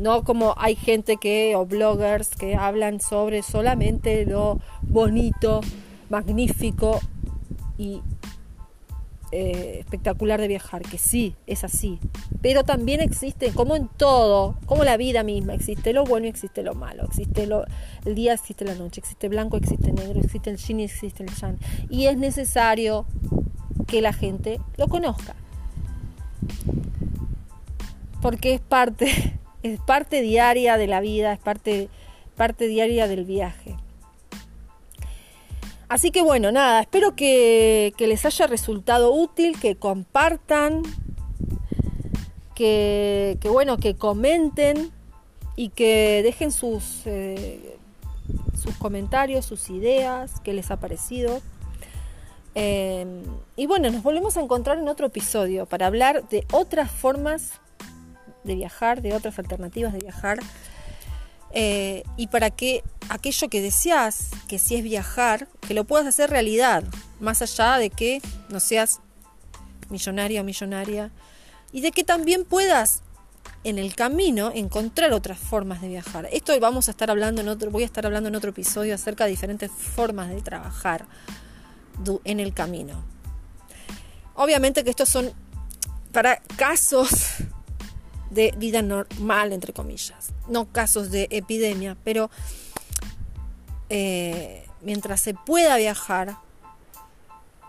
No 0.00 0.24
como 0.24 0.54
hay 0.56 0.76
gente 0.76 1.18
que, 1.18 1.54
o 1.56 1.66
bloggers 1.66 2.30
que 2.30 2.56
hablan 2.56 3.00
sobre 3.00 3.42
solamente 3.42 4.24
lo 4.24 4.58
bonito, 4.82 5.60
magnífico 6.08 7.00
y 7.76 8.00
eh, 9.32 9.76
espectacular 9.78 10.40
de 10.40 10.48
viajar, 10.48 10.82
que 10.82 10.98
sí, 10.98 11.36
es 11.46 11.62
así. 11.62 12.00
Pero 12.42 12.64
también 12.64 13.00
existe, 13.00 13.52
como 13.52 13.76
en 13.76 13.88
todo, 13.88 14.56
como 14.66 14.82
la 14.82 14.96
vida 14.96 15.22
misma, 15.22 15.54
existe 15.54 15.92
lo 15.92 16.04
bueno 16.04 16.26
y 16.26 16.30
existe 16.30 16.64
lo 16.64 16.74
malo. 16.74 17.04
Existe 17.04 17.44
el 17.44 18.14
día, 18.14 18.32
existe 18.32 18.64
la 18.64 18.74
noche, 18.74 19.00
existe 19.00 19.28
blanco, 19.28 19.56
existe 19.56 19.92
negro, 19.92 20.18
existe 20.18 20.50
el 20.50 20.56
yin 20.56 20.80
y 20.80 20.84
existe 20.84 21.22
el 21.22 21.30
yang. 21.34 21.58
Y 21.90 22.06
es 22.06 22.16
necesario 22.16 23.06
que 23.86 24.00
la 24.00 24.12
gente 24.12 24.60
lo 24.76 24.88
conozca. 24.88 25.36
Porque 28.20 28.54
es 28.54 28.60
parte, 28.60 29.38
es 29.62 29.80
parte 29.80 30.22
diaria 30.22 30.76
de 30.76 30.86
la 30.86 31.00
vida, 31.00 31.32
es 31.32 31.38
parte, 31.38 31.88
parte 32.36 32.66
diaria 32.66 33.06
del 33.08 33.24
viaje. 33.24 33.76
Así 35.88 36.12
que 36.12 36.22
bueno, 36.22 36.52
nada, 36.52 36.80
espero 36.80 37.16
que, 37.16 37.92
les 37.98 38.24
haya 38.24 38.46
resultado 38.46 39.12
útil, 39.12 39.58
que 39.58 39.74
compartan, 39.74 40.82
que, 42.54 43.36
bueno, 43.50 43.76
que 43.78 43.96
comenten 43.96 44.92
y 45.56 45.70
que 45.70 46.22
dejen 46.22 46.52
sus, 46.52 47.02
eh, 47.06 47.76
sus 48.62 48.76
comentarios, 48.76 49.44
sus 49.44 49.68
ideas, 49.68 50.40
qué 50.44 50.52
les 50.52 50.70
ha 50.70 50.78
parecido. 50.78 51.42
Eh, 52.54 53.24
y 53.56 53.66
bueno, 53.66 53.90
nos 53.90 54.04
volvemos 54.04 54.36
a 54.36 54.42
encontrar 54.42 54.78
en 54.78 54.88
otro 54.88 55.06
episodio 55.08 55.66
para 55.66 55.86
hablar 55.86 56.28
de 56.28 56.46
otras 56.52 56.90
formas 56.90 57.60
de 58.44 58.54
viajar, 58.54 59.02
de 59.02 59.14
otras 59.14 59.38
alternativas 59.38 59.92
de 59.92 60.00
viajar. 60.00 60.38
Eh, 61.52 62.04
y 62.16 62.28
para 62.28 62.50
que 62.50 62.84
aquello 63.08 63.48
que 63.48 63.60
deseas, 63.60 64.30
que 64.48 64.58
si 64.58 64.76
es 64.76 64.82
viajar, 64.82 65.48
que 65.66 65.74
lo 65.74 65.84
puedas 65.84 66.06
hacer 66.06 66.30
realidad, 66.30 66.84
más 67.18 67.42
allá 67.42 67.76
de 67.78 67.90
que 67.90 68.22
no 68.48 68.60
seas 68.60 69.00
millonaria 69.88 70.40
o 70.40 70.44
millonaria, 70.44 71.10
y 71.72 71.80
de 71.80 71.90
que 71.90 72.04
también 72.04 72.44
puedas 72.44 73.02
en 73.64 73.78
el 73.78 73.94
camino 73.94 74.52
encontrar 74.54 75.12
otras 75.12 75.38
formas 75.38 75.80
de 75.80 75.88
viajar. 75.88 76.28
Esto 76.32 76.58
vamos 76.60 76.88
a 76.88 76.92
estar 76.92 77.10
hablando 77.10 77.40
en 77.40 77.48
otro, 77.48 77.70
voy 77.70 77.82
a 77.82 77.86
estar 77.86 78.06
hablando 78.06 78.28
en 78.28 78.36
otro 78.36 78.50
episodio 78.50 78.94
acerca 78.94 79.24
de 79.24 79.30
diferentes 79.30 79.70
formas 79.70 80.30
de 80.30 80.40
trabajar 80.40 81.06
en 82.24 82.40
el 82.40 82.54
camino. 82.54 83.04
Obviamente 84.34 84.84
que 84.84 84.90
estos 84.90 85.08
son 85.08 85.32
para 86.12 86.40
casos 86.56 87.34
de 88.30 88.54
vida 88.56 88.82
normal, 88.82 89.52
entre 89.52 89.72
comillas. 89.72 90.32
No 90.48 90.66
casos 90.66 91.10
de 91.10 91.28
epidemia, 91.30 91.96
pero 92.04 92.30
eh, 93.88 94.66
mientras 94.80 95.20
se 95.20 95.34
pueda 95.34 95.76
viajar, 95.76 96.36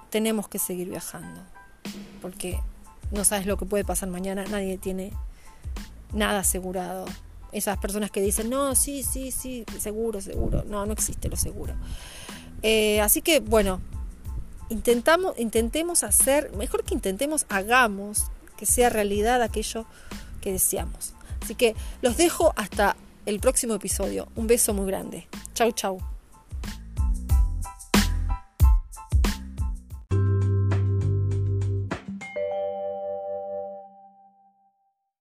tenemos 0.09 0.47
que 0.47 0.59
seguir 0.59 0.89
viajando. 0.89 1.41
Porque 2.21 2.59
no 3.11 3.25
sabes 3.25 3.45
lo 3.45 3.57
que 3.57 3.65
puede 3.65 3.83
pasar 3.83 4.09
mañana, 4.09 4.45
nadie 4.45 4.77
tiene 4.77 5.11
nada 6.13 6.39
asegurado. 6.39 7.05
Esas 7.51 7.77
personas 7.77 8.11
que 8.11 8.21
dicen, 8.21 8.49
no, 8.49 8.75
sí, 8.75 9.03
sí, 9.03 9.31
sí, 9.31 9.65
seguro, 9.79 10.21
seguro. 10.21 10.63
No, 10.65 10.85
no 10.85 10.93
existe 10.93 11.27
lo 11.27 11.35
seguro. 11.35 11.73
Eh, 12.61 13.01
así 13.01 13.21
que, 13.21 13.39
bueno, 13.39 13.81
intentamos, 14.69 15.37
intentemos 15.37 16.03
hacer, 16.03 16.55
mejor 16.55 16.83
que 16.83 16.93
intentemos, 16.93 17.45
hagamos 17.49 18.27
que 18.57 18.65
sea 18.65 18.89
realidad 18.89 19.41
aquello 19.41 19.85
que 20.41 20.51
deseamos. 20.51 21.13
Así 21.41 21.55
que 21.55 21.75
los 22.01 22.17
dejo 22.17 22.53
hasta 22.55 22.95
el 23.25 23.39
próximo 23.39 23.75
episodio. 23.75 24.27
Un 24.35 24.47
beso 24.47 24.73
muy 24.73 24.87
grande. 24.87 25.27
Chau, 25.53 25.71
chau. 25.71 26.10